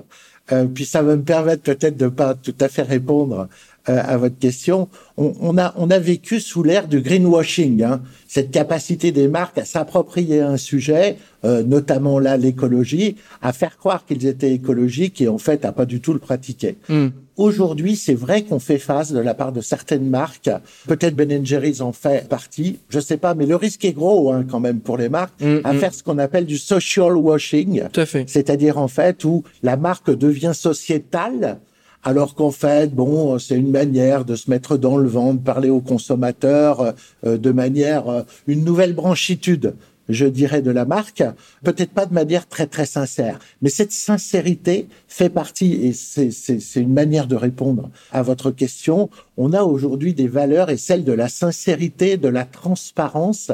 euh, 0.53 0.65
puis 0.67 0.85
ça 0.85 1.01
va 1.01 1.17
me 1.17 1.21
permettre 1.21 1.61
peut-être 1.61 1.97
de 1.97 2.07
pas 2.07 2.33
tout 2.33 2.55
à 2.61 2.69
fait 2.69 2.83
répondre 2.83 3.49
à 3.87 4.17
votre 4.17 4.37
question. 4.37 4.89
On, 5.17 5.33
on 5.39 5.57
a 5.57 5.73
on 5.77 5.89
a 5.89 5.99
vécu 5.99 6.39
sous 6.39 6.63
l'ère 6.63 6.87
du 6.87 7.01
greenwashing, 7.01 7.83
hein, 7.83 8.01
cette 8.27 8.51
capacité 8.51 9.11
des 9.11 9.27
marques 9.27 9.57
à 9.57 9.65
s'approprier 9.65 10.41
un 10.41 10.57
sujet, 10.57 11.17
euh, 11.45 11.63
notamment 11.63 12.19
là 12.19 12.37
l'écologie, 12.37 13.15
à 13.41 13.53
faire 13.53 13.77
croire 13.77 14.05
qu'ils 14.05 14.25
étaient 14.25 14.53
écologiques 14.53 15.21
et 15.21 15.27
en 15.27 15.37
fait 15.37 15.65
à 15.65 15.71
pas 15.71 15.85
du 15.85 16.01
tout 16.01 16.13
le 16.13 16.19
pratiquer. 16.19 16.75
Hmm. 16.89 17.07
Aujourd'hui, 17.37 17.95
c'est 17.95 18.15
vrai 18.15 18.41
qu'on 18.41 18.57
fait 18.57 18.79
face 18.79 19.11
de 19.11 19.19
la 19.19 19.35
part 19.35 19.51
de 19.51 19.61
certaines 19.61 20.09
marques. 20.09 20.49
Peut-être 20.87 21.15
Ben 21.15 21.45
Jerry's 21.45 21.81
en 21.81 21.91
fait 21.91 22.27
partie, 22.27 22.79
je 22.89 22.99
sais 22.99 23.17
pas, 23.17 23.35
mais 23.35 23.45
le 23.45 23.55
risque 23.55 23.85
est 23.85 23.93
gros 23.93 24.31
hein, 24.31 24.43
quand 24.49 24.59
même 24.59 24.79
pour 24.79 24.97
les 24.97 25.07
marques 25.07 25.27
Mm, 25.39 25.59
à 25.63 25.73
mm. 25.73 25.79
faire 25.79 25.93
ce 25.93 26.03
qu'on 26.03 26.17
appelle 26.17 26.45
du 26.45 26.57
social 26.57 27.15
washing, 27.15 27.83
c'est-à-dire 28.27 28.77
en 28.77 28.87
fait 28.87 29.23
où 29.23 29.43
la 29.63 29.77
marque 29.77 30.15
devient 30.15 30.53
sociétale. 30.53 31.59
Alors 32.07 32.35
qu'en 32.35 32.51
fait, 32.51 32.95
bon, 32.95 33.37
c'est 33.37 33.57
une 33.57 33.69
manière 33.69 34.23
de 34.23 34.37
se 34.37 34.49
mettre 34.49 34.77
dans 34.77 34.95
le 34.95 35.09
vent, 35.09 35.33
de 35.33 35.41
parler 35.41 35.69
aux 35.69 35.81
consommateurs 35.81 36.93
euh, 37.25 37.37
de 37.37 37.51
manière, 37.51 38.07
euh, 38.07 38.21
une 38.47 38.63
nouvelle 38.63 38.93
branchitude, 38.93 39.75
je 40.07 40.25
dirais, 40.25 40.61
de 40.61 40.71
la 40.71 40.85
marque. 40.85 41.21
Peut-être 41.65 41.91
pas 41.91 42.05
de 42.05 42.13
manière 42.13 42.47
très 42.47 42.65
très 42.65 42.85
sincère, 42.85 43.39
mais 43.61 43.67
cette 43.67 43.91
sincérité 43.91 44.87
fait 45.09 45.27
partie, 45.27 45.73
et 45.85 45.91
c'est 45.91 46.79
une 46.79 46.93
manière 46.93 47.27
de 47.27 47.35
répondre 47.35 47.89
à 48.13 48.21
votre 48.21 48.51
question. 48.51 49.09
On 49.35 49.51
a 49.51 49.63
aujourd'hui 49.63 50.13
des 50.13 50.29
valeurs 50.29 50.69
et 50.69 50.77
celle 50.77 51.03
de 51.03 51.11
la 51.11 51.27
sincérité, 51.27 52.15
de 52.15 52.29
la 52.29 52.45
transparence 52.45 53.51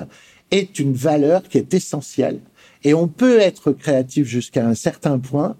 est 0.51 0.77
une 0.77 0.93
valeur 0.93 1.41
qui 1.41 1.57
est 1.57 1.73
essentielle. 1.73 2.39
Et 2.83 2.93
on 2.93 3.07
peut 3.07 3.39
être 3.39 3.71
créatif 3.71 4.27
jusqu'à 4.27 4.63
un 4.63 4.75
certain 4.75 5.17
point, 5.17 5.55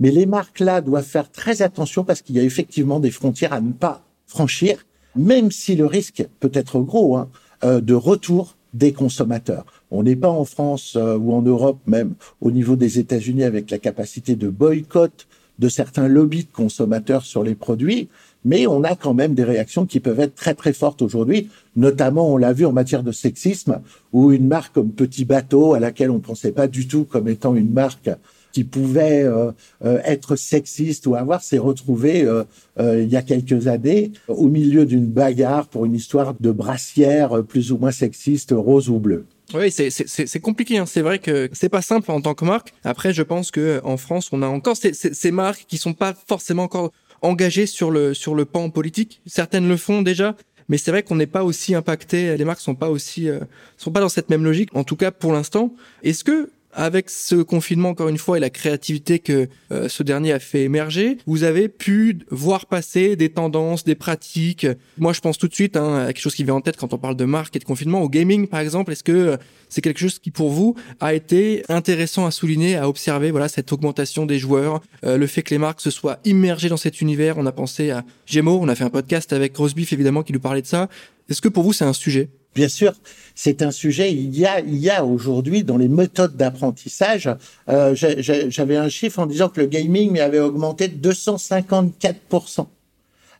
mais 0.00 0.10
les 0.10 0.26
marques 0.26 0.60
là 0.60 0.80
doivent 0.80 1.04
faire 1.04 1.30
très 1.30 1.62
attention 1.62 2.04
parce 2.04 2.22
qu'il 2.22 2.36
y 2.36 2.40
a 2.40 2.42
effectivement 2.42 3.00
des 3.00 3.10
frontières 3.10 3.52
à 3.52 3.60
ne 3.60 3.72
pas 3.72 4.02
franchir, 4.26 4.84
même 5.14 5.50
si 5.50 5.76
le 5.76 5.86
risque 5.86 6.26
peut 6.40 6.50
être 6.52 6.80
gros 6.80 7.16
hein, 7.16 7.28
euh, 7.64 7.80
de 7.80 7.94
retour 7.94 8.56
des 8.74 8.92
consommateurs. 8.92 9.64
On 9.90 10.02
n'est 10.02 10.16
pas 10.16 10.28
en 10.28 10.44
France 10.44 10.94
euh, 10.96 11.16
ou 11.16 11.32
en 11.32 11.42
Europe 11.42 11.78
même 11.86 12.14
au 12.40 12.50
niveau 12.50 12.76
des 12.76 12.98
États-Unis 12.98 13.44
avec 13.44 13.70
la 13.70 13.78
capacité 13.78 14.36
de 14.36 14.48
boycott 14.48 15.26
de 15.58 15.68
certains 15.68 16.08
lobbies 16.08 16.44
de 16.44 16.52
consommateurs 16.52 17.24
sur 17.24 17.42
les 17.42 17.54
produits, 17.54 18.08
mais 18.44 18.66
on 18.66 18.84
a 18.84 18.94
quand 18.94 19.14
même 19.14 19.34
des 19.34 19.44
réactions 19.44 19.86
qui 19.86 20.00
peuvent 20.00 20.20
être 20.20 20.34
très 20.34 20.54
très 20.54 20.72
fortes 20.72 21.00
aujourd'hui, 21.02 21.48
notamment 21.76 22.32
on 22.32 22.36
l'a 22.36 22.52
vu 22.52 22.66
en 22.66 22.72
matière 22.72 23.02
de 23.02 23.12
sexisme, 23.12 23.80
où 24.12 24.32
une 24.32 24.46
marque 24.46 24.74
comme 24.74 24.90
Petit 24.90 25.24
Bateau, 25.24 25.74
à 25.74 25.80
laquelle 25.80 26.10
on 26.10 26.20
pensait 26.20 26.52
pas 26.52 26.68
du 26.68 26.86
tout 26.86 27.04
comme 27.04 27.28
étant 27.28 27.54
une 27.54 27.72
marque 27.72 28.10
qui 28.56 28.64
pouvait 28.64 29.22
euh, 29.22 29.52
euh, 29.84 30.00
être 30.06 30.34
sexiste 30.34 31.06
ou 31.06 31.14
avoir, 31.14 31.42
s'est 31.42 31.58
retrouvée 31.58 32.22
euh, 32.22 32.42
euh, 32.80 33.02
il 33.02 33.10
y 33.10 33.16
a 33.16 33.20
quelques 33.20 33.66
années 33.66 34.12
au 34.28 34.48
milieu 34.48 34.86
d'une 34.86 35.04
bagarre 35.04 35.66
pour 35.66 35.84
une 35.84 35.94
histoire 35.94 36.32
de 36.40 36.50
brassière 36.52 37.44
plus 37.44 37.70
ou 37.70 37.76
moins 37.76 37.90
sexiste, 37.90 38.54
rose 38.56 38.88
ou 38.88 38.98
bleue. 38.98 39.26
Oui, 39.52 39.70
c'est 39.70 40.40
compliqué. 40.40 40.78
Hein. 40.78 40.86
C'est 40.86 41.02
vrai 41.02 41.18
que 41.18 41.50
c'est 41.52 41.68
pas 41.68 41.82
simple 41.82 42.10
en 42.10 42.22
tant 42.22 42.32
que 42.32 42.46
marque. 42.46 42.72
Après, 42.82 43.12
je 43.12 43.22
pense 43.22 43.50
que 43.50 43.82
en 43.84 43.98
France, 43.98 44.30
on 44.32 44.40
a 44.40 44.46
encore 44.46 44.78
ces, 44.78 44.94
ces, 44.94 45.12
ces 45.12 45.32
marques 45.32 45.66
qui 45.68 45.76
sont 45.76 45.92
pas 45.92 46.14
forcément 46.14 46.62
encore 46.62 46.92
engagées 47.20 47.66
sur 47.66 47.90
le 47.90 48.14
sur 48.14 48.34
le 48.34 48.46
pan 48.46 48.70
politique. 48.70 49.20
Certaines 49.26 49.68
le 49.68 49.76
font 49.76 50.00
déjà, 50.00 50.34
mais 50.70 50.78
c'est 50.78 50.90
vrai 50.90 51.02
qu'on 51.02 51.16
n'est 51.16 51.26
pas 51.26 51.44
aussi 51.44 51.74
impacté. 51.74 52.34
Les 52.38 52.44
marques 52.46 52.60
sont 52.60 52.74
pas 52.74 52.88
aussi 52.88 53.28
euh, 53.28 53.40
sont 53.76 53.92
pas 53.92 54.00
dans 54.00 54.08
cette 54.08 54.30
même 54.30 54.44
logique. 54.44 54.70
En 54.74 54.82
tout 54.82 54.96
cas, 54.96 55.10
pour 55.10 55.34
l'instant. 55.34 55.74
Est-ce 56.02 56.24
que 56.24 56.48
avec 56.76 57.10
ce 57.10 57.36
confinement 57.36 57.88
encore 57.88 58.08
une 58.08 58.18
fois 58.18 58.36
et 58.36 58.40
la 58.40 58.50
créativité 58.50 59.18
que 59.18 59.48
euh, 59.72 59.88
ce 59.88 60.02
dernier 60.02 60.32
a 60.32 60.38
fait 60.38 60.62
émerger, 60.62 61.16
vous 61.26 61.42
avez 61.42 61.68
pu 61.68 62.18
voir 62.30 62.66
passer 62.66 63.16
des 63.16 63.30
tendances, 63.30 63.82
des 63.82 63.94
pratiques. 63.94 64.66
Moi, 64.98 65.12
je 65.12 65.20
pense 65.20 65.38
tout 65.38 65.48
de 65.48 65.54
suite 65.54 65.76
hein, 65.76 65.96
à 65.96 66.06
quelque 66.08 66.20
chose 66.20 66.34
qui 66.34 66.44
vient 66.44 66.54
en 66.54 66.60
tête 66.60 66.76
quand 66.76 66.92
on 66.92 66.98
parle 66.98 67.16
de 67.16 67.24
marque 67.24 67.56
et 67.56 67.58
de 67.58 67.64
confinement, 67.64 68.02
au 68.02 68.08
gaming 68.08 68.46
par 68.46 68.60
exemple. 68.60 68.92
Est-ce 68.92 69.02
que 69.02 69.12
euh, 69.12 69.36
c'est 69.68 69.80
quelque 69.80 69.98
chose 69.98 70.18
qui 70.18 70.30
pour 70.30 70.50
vous 70.50 70.76
a 71.00 71.14
été 71.14 71.62
intéressant 71.68 72.26
à 72.26 72.30
souligner, 72.30 72.76
à 72.76 72.88
observer 72.88 73.30
Voilà 73.30 73.48
cette 73.48 73.72
augmentation 73.72 74.26
des 74.26 74.38
joueurs, 74.38 74.82
euh, 75.04 75.16
le 75.16 75.26
fait 75.26 75.42
que 75.42 75.54
les 75.54 75.58
marques 75.58 75.80
se 75.80 75.90
soient 75.90 76.18
immergées 76.24 76.68
dans 76.68 76.76
cet 76.76 77.00
univers? 77.00 77.38
On 77.38 77.46
a 77.46 77.52
pensé 77.52 77.90
à 77.90 78.04
Gémeaux, 78.26 78.58
on 78.60 78.68
a 78.68 78.74
fait 78.74 78.84
un 78.84 78.90
podcast 78.90 79.32
avec 79.32 79.56
Rosebeef 79.56 79.94
évidemment 79.94 80.22
qui 80.22 80.34
nous 80.34 80.40
parlait 80.40 80.62
de 80.62 80.66
ça. 80.66 80.88
Est-ce 81.30 81.40
que 81.40 81.48
pour 81.48 81.62
vous 81.62 81.72
c'est 81.72 81.84
un 81.84 81.94
sujet? 81.94 82.28
Bien 82.56 82.68
sûr, 82.68 82.94
c'est 83.34 83.60
un 83.60 83.70
sujet. 83.70 84.14
Il 84.14 84.34
y 84.34 84.46
a, 84.46 84.60
il 84.60 84.78
y 84.78 84.88
a 84.88 85.04
aujourd'hui 85.04 85.62
dans 85.62 85.76
les 85.76 85.88
méthodes 85.88 86.38
d'apprentissage, 86.38 87.28
euh, 87.68 87.94
j'avais 87.94 88.78
un 88.78 88.88
chiffre 88.88 89.18
en 89.18 89.26
disant 89.26 89.50
que 89.50 89.60
le 89.60 89.66
gaming 89.66 90.18
avait 90.20 90.40
augmenté 90.40 90.88
de 90.88 91.12
254% 91.12 92.66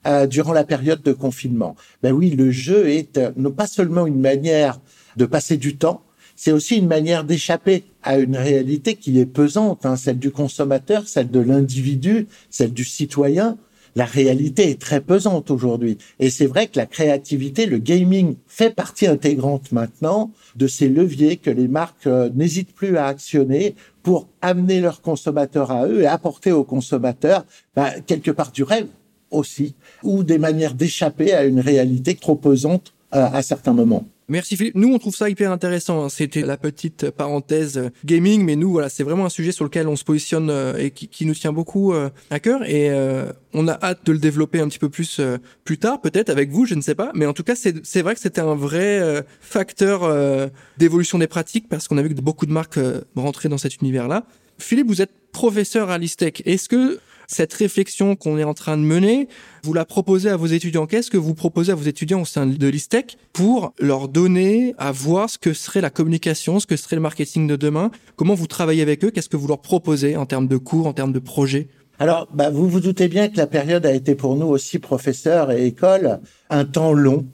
euh, 0.06 0.26
durant 0.26 0.52
la 0.52 0.64
période 0.64 1.02
de 1.02 1.14
confinement. 1.14 1.76
Ben 2.02 2.12
oui, 2.12 2.28
le 2.28 2.50
jeu 2.50 2.90
est 2.90 3.16
euh, 3.16 3.30
non 3.38 3.52
pas 3.52 3.66
seulement 3.66 4.06
une 4.06 4.20
manière 4.20 4.78
de 5.16 5.24
passer 5.24 5.56
du 5.56 5.78
temps, 5.78 6.02
c'est 6.36 6.52
aussi 6.52 6.76
une 6.76 6.86
manière 6.86 7.24
d'échapper 7.24 7.84
à 8.02 8.18
une 8.18 8.36
réalité 8.36 8.96
qui 8.96 9.18
est 9.18 9.24
pesante, 9.24 9.86
hein, 9.86 9.96
celle 9.96 10.18
du 10.18 10.30
consommateur, 10.30 11.08
celle 11.08 11.30
de 11.30 11.40
l'individu, 11.40 12.28
celle 12.50 12.74
du 12.74 12.84
citoyen. 12.84 13.56
La 13.96 14.04
réalité 14.04 14.70
est 14.70 14.80
très 14.80 15.00
pesante 15.00 15.50
aujourd'hui. 15.50 15.96
Et 16.20 16.28
c'est 16.28 16.46
vrai 16.46 16.66
que 16.66 16.78
la 16.78 16.84
créativité, 16.84 17.64
le 17.64 17.78
gaming 17.78 18.36
fait 18.46 18.70
partie 18.70 19.06
intégrante 19.06 19.72
maintenant 19.72 20.30
de 20.54 20.66
ces 20.66 20.90
leviers 20.90 21.38
que 21.38 21.50
les 21.50 21.66
marques 21.66 22.06
euh, 22.06 22.28
n'hésitent 22.34 22.74
plus 22.74 22.98
à 22.98 23.06
actionner 23.06 23.74
pour 24.02 24.28
amener 24.42 24.82
leurs 24.82 25.00
consommateurs 25.00 25.70
à 25.70 25.88
eux 25.88 26.02
et 26.02 26.06
apporter 26.06 26.52
aux 26.52 26.62
consommateurs 26.62 27.46
ben, 27.74 27.90
quelque 28.06 28.30
part 28.30 28.52
du 28.52 28.62
rêve 28.62 28.86
aussi, 29.30 29.74
ou 30.02 30.22
des 30.22 30.38
manières 30.38 30.74
d'échapper 30.74 31.32
à 31.32 31.44
une 31.44 31.60
réalité 31.60 32.14
trop 32.14 32.36
pesante 32.36 32.92
euh, 33.14 33.26
à 33.32 33.42
certains 33.42 33.72
moments. 33.72 34.04
Merci 34.28 34.56
Philippe. 34.56 34.74
Nous, 34.74 34.92
on 34.92 34.98
trouve 34.98 35.14
ça 35.14 35.30
hyper 35.30 35.52
intéressant. 35.52 36.04
hein. 36.04 36.08
C'était 36.08 36.42
la 36.42 36.56
petite 36.56 37.10
parenthèse 37.10 37.90
gaming, 38.04 38.42
mais 38.44 38.56
nous, 38.56 38.72
voilà, 38.72 38.88
c'est 38.88 39.04
vraiment 39.04 39.24
un 39.24 39.28
sujet 39.30 39.52
sur 39.52 39.64
lequel 39.64 39.86
on 39.86 39.94
se 39.94 40.02
positionne 40.02 40.50
euh, 40.50 40.76
et 40.76 40.90
qui, 40.90 41.26
nous 41.26 41.34
tient 41.34 41.52
beaucoup 41.52 41.92
euh, 41.92 42.10
à 42.30 42.40
cœur. 42.40 42.64
Et 42.64 42.90
euh, 42.90 43.32
on 43.52 43.68
a 43.68 43.78
hâte 43.80 44.04
de 44.04 44.12
le 44.12 44.18
développer 44.18 44.58
un 44.58 44.68
petit 44.68 44.80
peu 44.80 44.88
plus 44.88 45.20
plus 45.64 45.78
tard, 45.78 46.00
peut-être 46.00 46.28
avec 46.28 46.50
vous, 46.50 46.66
je 46.66 46.74
ne 46.74 46.80
sais 46.80 46.96
pas. 46.96 47.12
Mais 47.14 47.26
en 47.26 47.32
tout 47.32 47.44
cas, 47.44 47.54
c'est 47.54 48.02
vrai 48.02 48.14
que 48.14 48.20
c'était 48.20 48.40
un 48.40 48.54
vrai 48.54 49.24
facteur 49.40 50.50
d'évolution 50.78 51.18
des 51.18 51.26
pratiques 51.26 51.68
parce 51.68 51.88
qu'on 51.88 51.98
a 51.98 52.02
vu 52.02 52.14
que 52.14 52.20
beaucoup 52.20 52.46
de 52.46 52.52
marques 52.52 52.78
rentraient 53.14 53.48
dans 53.48 53.58
cet 53.58 53.76
univers-là. 53.76 54.26
Philippe, 54.58 54.88
vous 54.88 55.02
êtes 55.02 55.12
professeur 55.32 55.90
à 55.90 55.98
l'ISTEC. 55.98 56.42
Est-ce 56.46 56.68
que 56.68 56.98
Cette 57.26 57.52
réflexion 57.52 58.16
qu'on 58.16 58.38
est 58.38 58.44
en 58.44 58.54
train 58.54 58.76
de 58.76 58.82
mener, 58.82 59.28
vous 59.62 59.72
la 59.72 59.84
proposez 59.84 60.30
à 60.30 60.36
vos 60.36 60.46
étudiants. 60.46 60.86
Qu'est-ce 60.86 61.10
que 61.10 61.16
vous 61.16 61.34
proposez 61.34 61.72
à 61.72 61.74
vos 61.74 61.84
étudiants 61.84 62.22
au 62.22 62.24
sein 62.24 62.46
de 62.46 62.66
l'ISTEC 62.68 63.18
pour 63.32 63.72
leur 63.78 64.08
donner 64.08 64.74
à 64.78 64.92
voir 64.92 65.28
ce 65.28 65.38
que 65.38 65.52
serait 65.52 65.80
la 65.80 65.90
communication, 65.90 66.60
ce 66.60 66.66
que 66.66 66.76
serait 66.76 66.96
le 66.96 67.02
marketing 67.02 67.46
de 67.46 67.56
demain? 67.56 67.90
Comment 68.16 68.34
vous 68.34 68.46
travaillez 68.46 68.82
avec 68.82 69.04
eux? 69.04 69.10
Qu'est-ce 69.10 69.28
que 69.28 69.36
vous 69.36 69.48
leur 69.48 69.60
proposez 69.60 70.16
en 70.16 70.26
termes 70.26 70.48
de 70.48 70.56
cours, 70.56 70.86
en 70.86 70.92
termes 70.92 71.12
de 71.12 71.18
projets? 71.18 71.68
Alors, 71.98 72.28
bah, 72.32 72.50
vous 72.50 72.68
vous 72.68 72.80
doutez 72.80 73.08
bien 73.08 73.28
que 73.28 73.38
la 73.38 73.46
période 73.46 73.86
a 73.86 73.92
été 73.92 74.14
pour 74.14 74.36
nous 74.36 74.46
aussi, 74.46 74.78
professeurs 74.78 75.50
et 75.50 75.66
écoles, 75.66 76.20
un 76.50 76.64
temps 76.64 76.92
long 76.92 77.26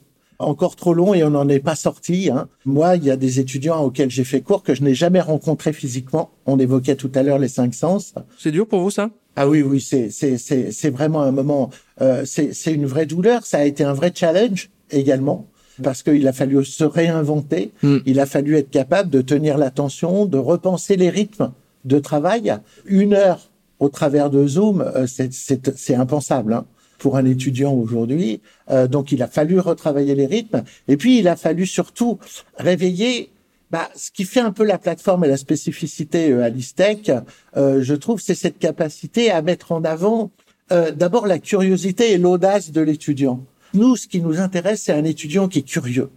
encore 0.42 0.76
trop 0.76 0.94
long 0.94 1.14
et 1.14 1.24
on 1.24 1.30
n'en 1.30 1.48
est 1.48 1.60
pas 1.60 1.76
sorti. 1.76 2.30
Hein. 2.30 2.48
Moi, 2.64 2.96
il 2.96 3.04
y 3.04 3.10
a 3.10 3.16
des 3.16 3.40
étudiants 3.40 3.82
auxquels 3.82 4.10
j'ai 4.10 4.24
fait 4.24 4.40
cours 4.40 4.62
que 4.62 4.74
je 4.74 4.82
n'ai 4.82 4.94
jamais 4.94 5.20
rencontrés 5.20 5.72
physiquement. 5.72 6.30
On 6.46 6.58
évoquait 6.58 6.96
tout 6.96 7.10
à 7.14 7.22
l'heure 7.22 7.38
les 7.38 7.48
cinq 7.48 7.74
sens. 7.74 8.14
C'est 8.38 8.50
dur 8.50 8.66
pour 8.66 8.80
vous 8.80 8.90
ça? 8.90 9.10
Ah 9.36 9.48
oui, 9.48 9.62
oui, 9.62 9.80
c'est 9.80 10.10
c'est 10.10 10.38
c'est 10.38 10.72
c'est 10.72 10.90
vraiment 10.90 11.22
un 11.22 11.30
moment. 11.30 11.70
Euh, 12.00 12.24
c'est 12.26 12.52
c'est 12.52 12.72
une 12.72 12.86
vraie 12.86 13.06
douleur. 13.06 13.46
Ça 13.46 13.58
a 13.58 13.64
été 13.64 13.84
un 13.84 13.94
vrai 13.94 14.12
challenge 14.14 14.70
également 14.90 15.46
parce 15.82 16.02
qu'il 16.02 16.26
a 16.28 16.32
fallu 16.32 16.64
se 16.64 16.84
réinventer. 16.84 17.72
Hmm. 17.82 17.98
Il 18.04 18.20
a 18.20 18.26
fallu 18.26 18.56
être 18.56 18.70
capable 18.70 19.08
de 19.10 19.22
tenir 19.22 19.56
l'attention, 19.56 20.26
de 20.26 20.38
repenser 20.38 20.96
les 20.96 21.08
rythmes 21.08 21.52
de 21.84 21.98
travail. 21.98 22.54
Une 22.84 23.14
heure 23.14 23.48
au 23.78 23.88
travers 23.88 24.28
de 24.28 24.46
Zoom, 24.46 24.82
euh, 24.82 25.06
c'est 25.06 25.32
c'est 25.32 25.94
impensable. 25.94 26.52
Hein 26.52 26.66
pour 27.02 27.16
un 27.16 27.24
étudiant 27.24 27.74
aujourd'hui. 27.74 28.40
Euh, 28.70 28.86
donc 28.86 29.10
il 29.10 29.24
a 29.24 29.26
fallu 29.26 29.58
retravailler 29.58 30.14
les 30.14 30.26
rythmes. 30.26 30.62
Et 30.86 30.96
puis 30.96 31.18
il 31.18 31.26
a 31.26 31.34
fallu 31.34 31.66
surtout 31.66 32.20
réveiller 32.56 33.31
bah, 33.72 33.88
ce 33.96 34.10
qui 34.10 34.24
fait 34.24 34.40
un 34.40 34.52
peu 34.52 34.64
la 34.64 34.76
plateforme 34.76 35.24
et 35.24 35.28
la 35.28 35.38
spécificité 35.38 36.30
euh, 36.30 36.44
à 36.44 36.50
l'ISTEC, 36.50 37.10
euh, 37.56 37.82
je 37.82 37.94
trouve, 37.94 38.20
c'est 38.20 38.34
cette 38.34 38.58
capacité 38.58 39.30
à 39.30 39.40
mettre 39.40 39.72
en 39.72 39.82
avant 39.82 40.30
euh, 40.70 40.90
d'abord 40.90 41.26
la 41.26 41.38
curiosité 41.38 42.12
et 42.12 42.18
l'audace 42.18 42.70
de 42.70 42.82
l'étudiant. 42.82 43.40
Nous, 43.72 43.96
ce 43.96 44.06
qui 44.06 44.20
nous 44.20 44.40
intéresse, 44.40 44.82
c'est 44.82 44.92
un 44.92 45.04
étudiant 45.04 45.48
qui 45.48 45.60
est 45.60 45.68
curieux. 45.68 46.10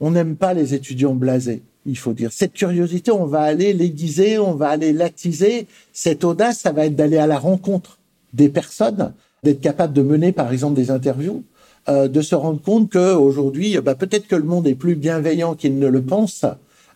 On 0.00 0.10
n'aime 0.10 0.36
pas 0.36 0.52
les 0.52 0.74
étudiants 0.74 1.14
blasés, 1.14 1.62
il 1.86 1.96
faut 1.96 2.12
dire. 2.12 2.30
Cette 2.30 2.52
curiosité, 2.52 3.10
on 3.10 3.24
va 3.24 3.40
aller 3.40 3.72
l'aiguiser, 3.72 4.38
on 4.38 4.54
va 4.54 4.68
aller 4.68 4.92
l'attiser. 4.92 5.66
Cette 5.94 6.24
audace, 6.24 6.58
ça 6.58 6.72
va 6.72 6.84
être 6.84 6.94
d'aller 6.94 7.16
à 7.16 7.26
la 7.26 7.38
rencontre 7.38 7.98
des 8.34 8.50
personnes 8.50 9.14
d'être 9.44 9.60
capable 9.60 9.94
de 9.94 10.02
mener, 10.02 10.32
par 10.32 10.52
exemple, 10.52 10.74
des 10.74 10.90
interviews, 10.90 11.44
euh, 11.88 12.08
de 12.08 12.20
se 12.20 12.34
rendre 12.34 12.60
compte 12.60 12.90
que 12.90 13.14
aujourd'hui, 13.14 13.78
bah, 13.78 13.94
peut-être 13.94 14.26
que 14.26 14.36
le 14.36 14.42
monde 14.42 14.66
est 14.66 14.74
plus 14.74 14.94
bienveillant 14.94 15.54
qu'il 15.54 15.78
ne 15.78 15.86
le 15.86 16.02
pense. 16.02 16.44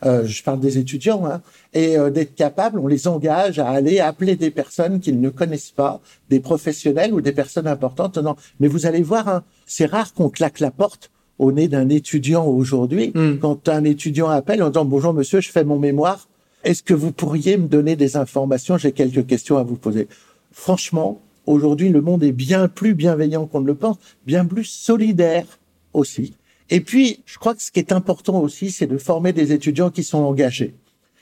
Euh, 0.04 0.26
je 0.26 0.42
parle 0.42 0.60
des 0.60 0.78
étudiants, 0.78 1.24
hein, 1.26 1.42
et 1.74 1.96
euh, 1.96 2.10
d'être 2.10 2.34
capable, 2.34 2.78
on 2.78 2.86
les 2.86 3.06
engage 3.06 3.58
à 3.58 3.68
aller 3.68 4.00
appeler 4.00 4.36
des 4.36 4.50
personnes 4.50 5.00
qu'ils 5.00 5.20
ne 5.20 5.28
connaissent 5.28 5.70
pas, 5.70 6.00
des 6.28 6.40
professionnels 6.40 7.14
ou 7.14 7.20
des 7.20 7.32
personnes 7.32 7.66
importantes. 7.66 8.18
Non, 8.18 8.36
mais 8.58 8.68
vous 8.68 8.86
allez 8.86 9.02
voir, 9.02 9.28
hein, 9.28 9.44
c'est 9.66 9.86
rare 9.86 10.12
qu'on 10.12 10.28
claque 10.28 10.60
la 10.60 10.70
porte 10.70 11.10
au 11.38 11.52
nez 11.52 11.68
d'un 11.68 11.88
étudiant 11.88 12.46
aujourd'hui. 12.46 13.12
Hmm. 13.14 13.38
Quand 13.38 13.68
un 13.68 13.84
étudiant 13.84 14.28
appelle 14.28 14.62
en 14.62 14.70
disant 14.70 14.84
bonjour 14.84 15.12
monsieur, 15.14 15.40
je 15.40 15.50
fais 15.50 15.64
mon 15.64 15.78
mémoire, 15.78 16.28
est-ce 16.64 16.82
que 16.82 16.94
vous 16.94 17.12
pourriez 17.12 17.56
me 17.56 17.66
donner 17.66 17.96
des 17.96 18.16
informations? 18.16 18.76
J'ai 18.78 18.92
quelques 18.92 19.26
questions 19.26 19.56
à 19.56 19.62
vous 19.62 19.76
poser. 19.76 20.08
Franchement, 20.52 21.20
Aujourd'hui, 21.46 21.88
le 21.88 22.00
monde 22.00 22.22
est 22.22 22.32
bien 22.32 22.68
plus 22.68 22.94
bienveillant 22.94 23.46
qu'on 23.46 23.60
ne 23.60 23.66
le 23.66 23.74
pense, 23.74 23.96
bien 24.26 24.44
plus 24.44 24.64
solidaire 24.64 25.46
aussi. 25.92 26.34
Et 26.74 26.80
puis, 26.80 27.22
je 27.26 27.36
crois 27.36 27.54
que 27.54 27.60
ce 27.60 27.70
qui 27.70 27.80
est 27.80 27.92
important 27.92 28.40
aussi, 28.40 28.70
c'est 28.70 28.86
de 28.86 28.96
former 28.96 29.34
des 29.34 29.52
étudiants 29.52 29.90
qui 29.90 30.02
sont 30.02 30.20
engagés. 30.20 30.74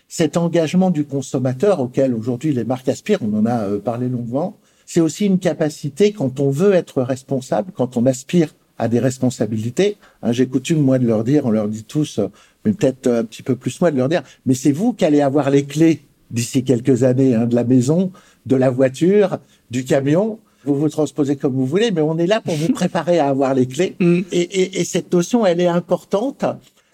Cet 0.07 0.37
engagement 0.37 0.91
du 0.91 1.05
consommateur 1.05 1.81
auquel 1.81 2.15
aujourd'hui 2.15 2.53
les 2.53 2.63
marques 2.63 2.89
aspirent, 2.89 3.19
on 3.21 3.37
en 3.37 3.47
a 3.47 3.63
euh, 3.63 3.81
parlé 3.81 4.09
longuement, 4.09 4.59
c'est 4.87 5.01
aussi 5.01 5.27
une 5.27 5.41
capacité 5.41 6.13
quand 6.13 6.39
on 6.39 6.51
veut 6.51 6.75
être 6.75 7.03
responsable, 7.03 7.73
quand 7.75 7.97
on 7.97 8.07
aspire 8.07 8.55
à 8.79 8.87
des 8.87 9.01
responsabilités. 9.01 9.97
Hein, 10.23 10.31
J'ai 10.31 10.47
coutume, 10.47 10.83
moi, 10.83 11.01
de 11.01 11.07
leur 11.09 11.25
dire, 11.25 11.47
on 11.47 11.51
leur 11.51 11.67
dit 11.67 11.83
tous, 11.83 12.21
euh, 12.21 12.29
mais 12.65 12.73
peut-être 12.73 13.09
un 13.09 13.25
petit 13.25 13.43
peu 13.43 13.57
plus 13.57 13.81
moi, 13.81 13.91
de 13.91 13.97
leur 13.97 14.09
dire, 14.09 14.23
mais 14.47 14.55
c'est 14.55 14.71
vous 14.71 14.93
qui 14.93 15.05
allez 15.05 15.21
avoir 15.21 15.51
les 15.51 15.65
clés 15.65 16.03
d'ici 16.31 16.63
quelques 16.63 17.03
années 17.03 17.35
hein, 17.35 17.47
de 17.47 17.57
la 17.57 17.65
maison, 17.65 18.13
de 18.47 18.55
la 18.55 18.71
voiture, 18.71 19.41
du 19.73 19.85
camion. 19.85 20.39
Vous 20.65 20.75
vous 20.75 20.89
transposez 20.89 21.37
comme 21.37 21.55
vous 21.55 21.67
voulez, 21.67 21.91
mais 21.91 22.01
on 22.01 22.19
est 22.19 22.27
là 22.27 22.41
pour 22.41 22.55
vous 22.55 22.69
préparer 22.73 23.19
à 23.19 23.29
avoir 23.29 23.55
les 23.55 23.67
clés. 23.67 23.97
Mm. 23.99 24.21
Et, 24.33 24.41
et, 24.41 24.81
et, 24.81 24.85
cette 24.85 25.13
notion, 25.13 25.47
elle 25.47 25.61
est 25.61 25.67
importante. 25.67 26.45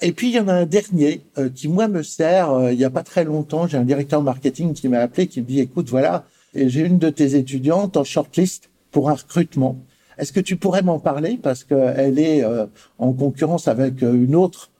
Et 0.02 0.12
puis, 0.12 0.28
il 0.28 0.34
y 0.34 0.40
en 0.40 0.48
a 0.48 0.54
un 0.54 0.66
dernier 0.66 1.22
euh, 1.38 1.48
qui, 1.48 1.68
moi, 1.68 1.88
me 1.88 2.02
sert. 2.02 2.50
Euh, 2.50 2.72
il 2.72 2.78
y 2.78 2.84
a 2.84 2.90
pas 2.90 3.02
très 3.02 3.24
longtemps, 3.24 3.66
j'ai 3.66 3.78
un 3.78 3.84
directeur 3.84 4.22
marketing 4.22 4.72
qui 4.72 4.88
m'a 4.88 5.00
appelé, 5.00 5.26
qui 5.26 5.40
me 5.40 5.46
dit, 5.46 5.60
écoute, 5.60 5.88
voilà, 5.88 6.26
j'ai 6.54 6.82
une 6.82 6.98
de 6.98 7.10
tes 7.10 7.34
étudiantes 7.36 7.96
en 7.96 8.04
shortlist 8.04 8.70
pour 8.90 9.10
un 9.10 9.14
recrutement. 9.14 9.76
Est-ce 10.18 10.32
que 10.32 10.40
tu 10.40 10.56
pourrais 10.56 10.82
m'en 10.82 10.98
parler? 10.98 11.38
Parce 11.42 11.64
qu'elle 11.64 12.18
est 12.18 12.42
euh, 12.44 12.66
en 12.98 13.12
concurrence 13.12 13.68
avec 13.68 14.00
une 14.02 14.34
autre 14.34 14.70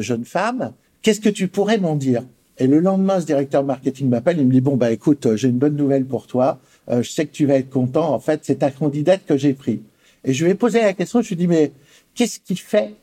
jeune 0.00 0.24
femme 0.24 0.72
Qu'est-ce 1.02 1.20
que 1.20 1.28
tu 1.28 1.48
pourrais 1.48 1.78
m'en 1.78 1.94
dire? 1.94 2.22
Et 2.58 2.66
le 2.66 2.80
lendemain, 2.80 3.20
ce 3.20 3.26
directeur 3.26 3.64
marketing 3.64 4.08
m'appelle, 4.08 4.38
il 4.38 4.46
me 4.46 4.52
dit, 4.52 4.60
bon, 4.60 4.76
bah 4.76 4.90
écoute, 4.90 5.36
j'ai 5.36 5.48
une 5.48 5.58
bonne 5.58 5.76
nouvelle 5.76 6.04
pour 6.04 6.26
toi 6.26 6.58
euh, 6.90 7.02
je 7.02 7.10
sais 7.10 7.26
que 7.26 7.32
tu 7.32 7.46
vas 7.46 7.54
être 7.54 7.70
content, 7.70 8.12
en 8.12 8.18
fait, 8.18 8.40
c'est 8.44 8.56
ta 8.56 8.70
candidate 8.70 9.24
que 9.26 9.36
j'ai 9.36 9.54
pris. 9.54 9.82
Et 10.24 10.32
je 10.32 10.44
lui 10.44 10.52
ai 10.52 10.54
posé 10.54 10.80
la 10.80 10.94
question, 10.94 11.22
je 11.22 11.28
lui 11.28 11.34
ai 11.34 11.36
dit, 11.36 11.46
mais 11.46 11.72
qu'est-ce 12.14 12.40
qui 12.40 12.56
fait 12.56 12.94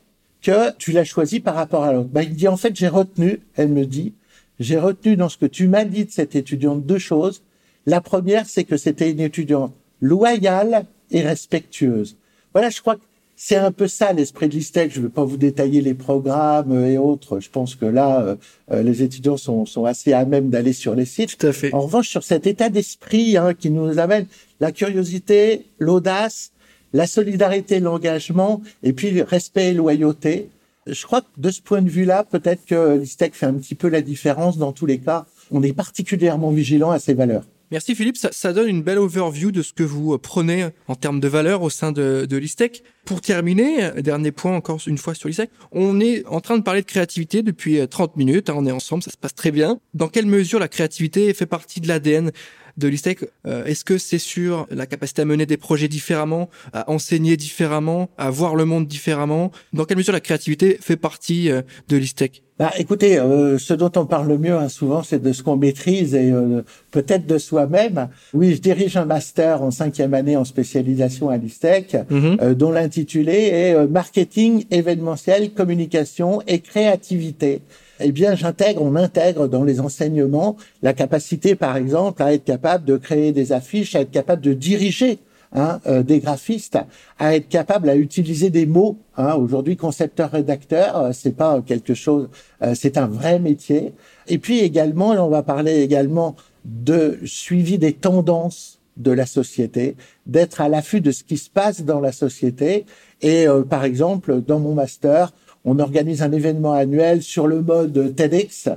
que 0.42 0.72
tu 0.76 0.92
l'as 0.92 1.04
choisi 1.04 1.40
par 1.40 1.54
rapport 1.54 1.84
à 1.84 1.92
l'autre? 1.92 2.08
Ben, 2.08 2.22
Il 2.22 2.34
dit, 2.34 2.48
en 2.48 2.56
fait, 2.56 2.74
j'ai 2.74 2.88
retenu, 2.88 3.40
elle 3.54 3.68
me 3.68 3.86
dit, 3.86 4.14
j'ai 4.58 4.78
retenu 4.78 5.16
dans 5.16 5.28
ce 5.28 5.36
que 5.36 5.46
tu 5.46 5.68
m'as 5.68 5.84
dit 5.84 6.04
de 6.04 6.10
cette 6.10 6.34
étudiante 6.34 6.84
deux 6.84 6.98
choses. 6.98 7.42
La 7.84 8.00
première, 8.00 8.46
c'est 8.46 8.64
que 8.64 8.76
c'était 8.76 9.10
une 9.10 9.20
étudiante 9.20 9.74
loyale 10.00 10.86
et 11.10 11.22
respectueuse. 11.22 12.16
Voilà, 12.52 12.70
je 12.70 12.80
crois 12.80 12.96
que 12.96 13.02
c'est 13.36 13.56
un 13.56 13.70
peu 13.70 13.86
ça 13.86 14.14
l'esprit 14.14 14.48
de 14.48 14.54
l'ISTEC. 14.54 14.90
Je 14.92 14.98
ne 15.00 15.04
vais 15.04 15.12
pas 15.12 15.24
vous 15.24 15.36
détailler 15.36 15.82
les 15.82 15.92
programmes 15.94 16.84
et 16.84 16.96
autres. 16.96 17.38
Je 17.38 17.50
pense 17.50 17.74
que 17.74 17.84
là, 17.84 18.22
euh, 18.22 18.36
euh, 18.72 18.82
les 18.82 19.02
étudiants 19.02 19.36
sont, 19.36 19.66
sont 19.66 19.84
assez 19.84 20.14
à 20.14 20.24
même 20.24 20.48
d'aller 20.48 20.72
sur 20.72 20.94
les 20.94 21.04
sites. 21.04 21.36
Tout 21.36 21.46
à 21.46 21.52
fait. 21.52 21.72
En 21.74 21.82
revanche, 21.82 22.08
sur 22.08 22.24
cet 22.24 22.46
état 22.46 22.70
d'esprit 22.70 23.36
hein, 23.36 23.52
qui 23.52 23.70
nous 23.70 23.98
amène 23.98 24.26
la 24.58 24.72
curiosité, 24.72 25.66
l'audace, 25.78 26.52
la 26.94 27.06
solidarité, 27.06 27.78
l'engagement, 27.78 28.62
et 28.82 28.94
puis 28.94 29.10
le 29.10 29.22
respect 29.22 29.70
et 29.70 29.74
loyauté. 29.74 30.48
Je 30.86 31.04
crois 31.04 31.20
que 31.20 31.26
de 31.36 31.50
ce 31.50 31.60
point 31.60 31.82
de 31.82 31.90
vue-là, 31.90 32.24
peut-être 32.24 32.64
que 32.64 32.96
l'ISTEC 32.96 33.34
fait 33.34 33.46
un 33.46 33.54
petit 33.54 33.74
peu 33.74 33.88
la 33.88 34.00
différence. 34.00 34.56
Dans 34.56 34.72
tous 34.72 34.86
les 34.86 34.98
cas, 34.98 35.26
on 35.50 35.62
est 35.62 35.74
particulièrement 35.74 36.52
vigilant 36.52 36.90
à 36.90 36.98
ces 36.98 37.12
valeurs. 37.12 37.44
Merci 37.72 37.96
Philippe, 37.96 38.16
ça, 38.16 38.52
donne 38.52 38.68
une 38.68 38.82
belle 38.82 38.98
overview 38.98 39.50
de 39.50 39.60
ce 39.60 39.72
que 39.72 39.82
vous 39.82 40.14
euh, 40.14 40.18
prenez 40.18 40.68
en 40.86 40.94
termes 40.94 41.18
de 41.18 41.26
valeur 41.26 41.62
au 41.62 41.70
sein 41.70 41.90
de, 41.90 42.24
de 42.28 42.36
l'ISTEC. 42.36 42.84
Pour 43.04 43.20
terminer, 43.20 43.84
euh, 43.84 44.02
dernier 44.02 44.30
point 44.30 44.54
encore 44.54 44.80
une 44.86 44.98
fois 44.98 45.14
sur 45.14 45.28
l'ISTEC, 45.28 45.50
on 45.72 45.98
est 45.98 46.24
en 46.26 46.40
train 46.40 46.58
de 46.58 46.62
parler 46.62 46.82
de 46.82 46.86
créativité 46.86 47.42
depuis 47.42 47.80
30 47.88 48.10
euh, 48.10 48.12
minutes, 48.16 48.50
hein, 48.50 48.54
on 48.56 48.66
est 48.66 48.72
ensemble, 48.72 49.02
ça 49.02 49.10
se 49.10 49.16
passe 49.16 49.34
très 49.34 49.50
bien. 49.50 49.80
Dans 49.94 50.06
quelle 50.06 50.26
mesure 50.26 50.60
la 50.60 50.68
créativité 50.68 51.34
fait 51.34 51.46
partie 51.46 51.80
de 51.80 51.88
l'ADN 51.88 52.30
de 52.76 52.88
l'ISTEC 52.88 53.24
Est-ce 53.44 53.84
que 53.84 53.98
c'est 53.98 54.18
sur 54.18 54.66
la 54.70 54.86
capacité 54.86 55.22
à 55.22 55.24
mener 55.24 55.46
des 55.46 55.56
projets 55.56 55.88
différemment, 55.88 56.50
à 56.72 56.90
enseigner 56.90 57.36
différemment, 57.36 58.10
à 58.18 58.30
voir 58.30 58.54
le 58.54 58.64
monde 58.64 58.86
différemment? 58.86 59.50
Dans 59.72 59.84
quelle 59.84 59.96
mesure 59.96 60.12
la 60.12 60.20
créativité 60.20 60.78
fait 60.80 60.96
partie 60.96 61.48
de 61.88 61.96
l'ISTEC 61.96 62.42
bah, 62.58 62.72
écoutez, 62.78 63.18
euh, 63.18 63.58
ce 63.58 63.74
dont 63.74 63.92
on 63.96 64.06
parle 64.06 64.28
le 64.28 64.38
mieux 64.38 64.56
hein, 64.56 64.70
souvent, 64.70 65.02
c'est 65.02 65.20
de 65.20 65.32
ce 65.34 65.42
qu'on 65.42 65.56
maîtrise 65.56 66.14
et 66.14 66.30
euh, 66.30 66.62
peut-être 66.90 67.26
de 67.26 67.36
soi-même. 67.36 68.08
Oui, 68.32 68.54
je 68.54 68.62
dirige 68.62 68.96
un 68.96 69.04
master 69.04 69.62
en 69.62 69.70
cinquième 69.70 70.14
année 70.14 70.38
en 70.38 70.44
spécialisation 70.46 71.28
à 71.28 71.36
l'ISTEC, 71.36 71.96
mhm. 72.08 72.38
euh, 72.40 72.54
dont 72.54 72.70
l'intitulé 72.70 73.32
est 73.32 73.86
Marketing, 73.88 74.64
événementiel, 74.70 75.52
communication 75.52 76.40
et 76.46 76.60
créativité. 76.60 77.60
Eh 78.00 78.12
bien, 78.12 78.34
j'intègre, 78.34 78.82
on 78.82 78.96
intègre 78.96 79.48
dans 79.48 79.64
les 79.64 79.80
enseignements 79.80 80.56
la 80.82 80.92
capacité, 80.92 81.54
par 81.54 81.76
exemple, 81.76 82.22
à 82.22 82.32
être 82.32 82.44
capable 82.44 82.84
de 82.84 82.96
créer 82.96 83.32
des 83.32 83.52
affiches, 83.52 83.94
à 83.94 84.00
être 84.00 84.10
capable 84.10 84.42
de 84.42 84.52
diriger 84.52 85.18
Hein, 85.52 85.80
euh, 85.86 86.02
des 86.02 86.18
graphistes 86.18 86.76
à 87.18 87.36
être 87.36 87.48
capable 87.48 87.88
à 87.88 87.96
utiliser 87.96 88.50
des 88.50 88.66
mots. 88.66 88.98
Hein. 89.16 89.36
Aujourd'hui, 89.36 89.76
concepteur-rédacteur, 89.76 90.96
euh, 90.98 91.10
c'est 91.12 91.36
pas 91.36 91.62
quelque 91.64 91.94
chose, 91.94 92.28
euh, 92.62 92.74
c'est 92.74 92.98
un 92.98 93.06
vrai 93.06 93.38
métier. 93.38 93.94
Et 94.26 94.38
puis 94.38 94.58
également, 94.58 95.10
on 95.10 95.28
va 95.28 95.42
parler 95.42 95.82
également 95.82 96.34
de 96.64 97.20
suivi 97.24 97.78
des 97.78 97.92
tendances 97.92 98.80
de 98.96 99.12
la 99.12 99.24
société, 99.24 99.96
d'être 100.26 100.60
à 100.60 100.68
l'affût 100.68 101.00
de 101.00 101.10
ce 101.12 101.22
qui 101.22 101.38
se 101.38 101.48
passe 101.48 101.84
dans 101.84 102.00
la 102.00 102.12
société. 102.12 102.84
Et 103.22 103.46
par 103.70 103.84
exemple, 103.84 104.42
dans 104.42 104.58
mon 104.58 104.74
master, 104.74 105.32
on 105.66 105.78
organise 105.78 106.22
un 106.22 106.32
événement 106.32 106.72
annuel 106.72 107.22
sur 107.22 107.46
le 107.46 107.60
mode 107.60 108.14
TEDx 108.16 108.70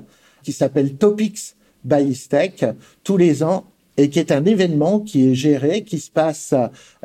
qui 0.44 0.52
s'appelle 0.52 0.96
Topics 0.96 1.56
by 1.86 2.14
Tech 2.28 2.66
tous 3.04 3.16
les 3.16 3.44
ans 3.44 3.66
et 3.96 4.10
qui 4.10 4.20
est 4.20 4.32
un 4.32 4.46
événement 4.46 5.00
qui 5.00 5.30
est 5.30 5.36
géré, 5.36 5.84
qui 5.84 6.00
se 6.00 6.10
passe, 6.10 6.54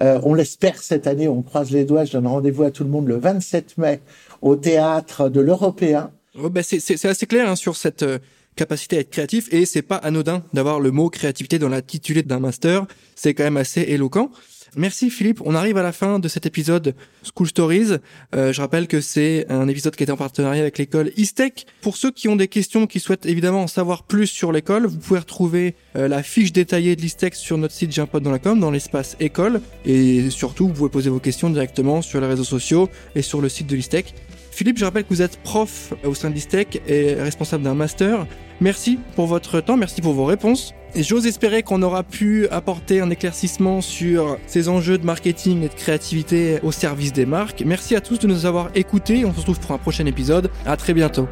euh, 0.00 0.20
on 0.22 0.34
l'espère 0.34 0.80
cette 0.80 1.06
année, 1.06 1.26
on 1.26 1.42
croise 1.42 1.70
les 1.70 1.84
doigts, 1.84 2.04
je 2.04 2.12
donne 2.12 2.26
rendez-vous 2.26 2.62
à 2.62 2.70
tout 2.70 2.84
le 2.84 2.90
monde 2.90 3.08
le 3.08 3.16
27 3.16 3.78
mai 3.78 4.00
au 4.42 4.56
théâtre 4.56 5.28
de 5.28 5.40
l'Européen. 5.40 6.12
Oh, 6.40 6.50
bah 6.50 6.62
c'est 6.62 7.04
assez 7.04 7.26
clair 7.26 7.48
hein, 7.48 7.56
sur 7.56 7.76
cette 7.76 8.04
euh, 8.04 8.18
capacité 8.56 8.96
à 8.96 9.00
être 9.00 9.10
créatif 9.10 9.52
et 9.52 9.66
c'est 9.66 9.82
pas 9.82 9.96
anodin 9.96 10.44
d'avoir 10.52 10.80
le 10.80 10.92
mot 10.92 11.10
créativité 11.10 11.58
dans 11.58 11.68
l'intitulé 11.68 12.22
d'un 12.22 12.40
master. 12.40 12.86
C'est 13.16 13.34
quand 13.34 13.44
même 13.44 13.56
assez 13.56 13.82
éloquent. 13.82 14.30
Merci 14.76 15.10
Philippe. 15.10 15.40
On 15.44 15.54
arrive 15.54 15.76
à 15.76 15.82
la 15.82 15.92
fin 15.92 16.18
de 16.18 16.26
cet 16.28 16.46
épisode 16.46 16.94
School 17.22 17.46
Stories. 17.46 17.98
Euh, 18.34 18.52
je 18.52 18.60
rappelle 18.60 18.88
que 18.88 19.00
c'est 19.00 19.46
un 19.48 19.68
épisode 19.68 19.94
qui 19.94 20.02
était 20.02 20.12
en 20.12 20.16
partenariat 20.16 20.62
avec 20.62 20.78
l'école 20.78 21.12
ISTEC. 21.16 21.66
Pour 21.80 21.96
ceux 21.96 22.10
qui 22.10 22.28
ont 22.28 22.36
des 22.36 22.48
questions, 22.48 22.86
qui 22.86 22.98
souhaitent 22.98 23.26
évidemment 23.26 23.62
en 23.62 23.66
savoir 23.66 24.02
plus 24.02 24.26
sur 24.26 24.50
l'école, 24.50 24.86
vous 24.86 24.98
pouvez 24.98 25.20
retrouver 25.20 25.76
euh, 25.96 26.08
la 26.08 26.22
fiche 26.22 26.52
détaillée 26.52 26.96
de 26.96 27.02
l'ISTEC 27.02 27.34
sur 27.34 27.56
notre 27.58 27.74
site 27.74 27.94
com 28.42 28.58
dans 28.58 28.70
l'espace 28.70 29.16
école. 29.20 29.60
Et 29.84 30.30
surtout, 30.30 30.68
vous 30.68 30.74
pouvez 30.74 30.90
poser 30.90 31.10
vos 31.10 31.20
questions 31.20 31.50
directement 31.50 32.02
sur 32.02 32.20
les 32.20 32.26
réseaux 32.26 32.44
sociaux 32.44 32.88
et 33.14 33.22
sur 33.22 33.40
le 33.40 33.48
site 33.48 33.68
de 33.68 33.76
l'ISTEC. 33.76 34.14
Philippe, 34.50 34.78
je 34.78 34.84
rappelle 34.84 35.04
que 35.04 35.08
vous 35.10 35.22
êtes 35.22 35.38
prof 35.38 35.92
au 36.04 36.14
sein 36.14 36.30
de 36.30 36.34
l'ISTEC 36.34 36.82
et 36.86 37.14
responsable 37.14 37.64
d'un 37.64 37.74
master. 37.74 38.26
Merci 38.60 38.98
pour 39.16 39.26
votre 39.26 39.60
temps, 39.60 39.76
merci 39.76 40.00
pour 40.00 40.12
vos 40.12 40.24
réponses. 40.24 40.74
Et 40.96 41.02
j'ose 41.02 41.26
espérer 41.26 41.64
qu'on 41.64 41.82
aura 41.82 42.04
pu 42.04 42.46
apporter 42.50 43.00
un 43.00 43.10
éclaircissement 43.10 43.80
sur 43.80 44.38
ces 44.46 44.68
enjeux 44.68 44.96
de 44.96 45.04
marketing 45.04 45.62
et 45.64 45.68
de 45.68 45.74
créativité 45.74 46.60
au 46.62 46.70
service 46.70 47.12
des 47.12 47.26
marques. 47.26 47.64
Merci 47.66 47.96
à 47.96 48.00
tous 48.00 48.20
de 48.20 48.28
nous 48.28 48.46
avoir 48.46 48.70
écoutés. 48.76 49.24
On 49.24 49.32
se 49.32 49.38
retrouve 49.38 49.58
pour 49.58 49.72
un 49.72 49.78
prochain 49.78 50.06
épisode. 50.06 50.50
À 50.66 50.76
très 50.76 50.94
bientôt. 50.94 51.28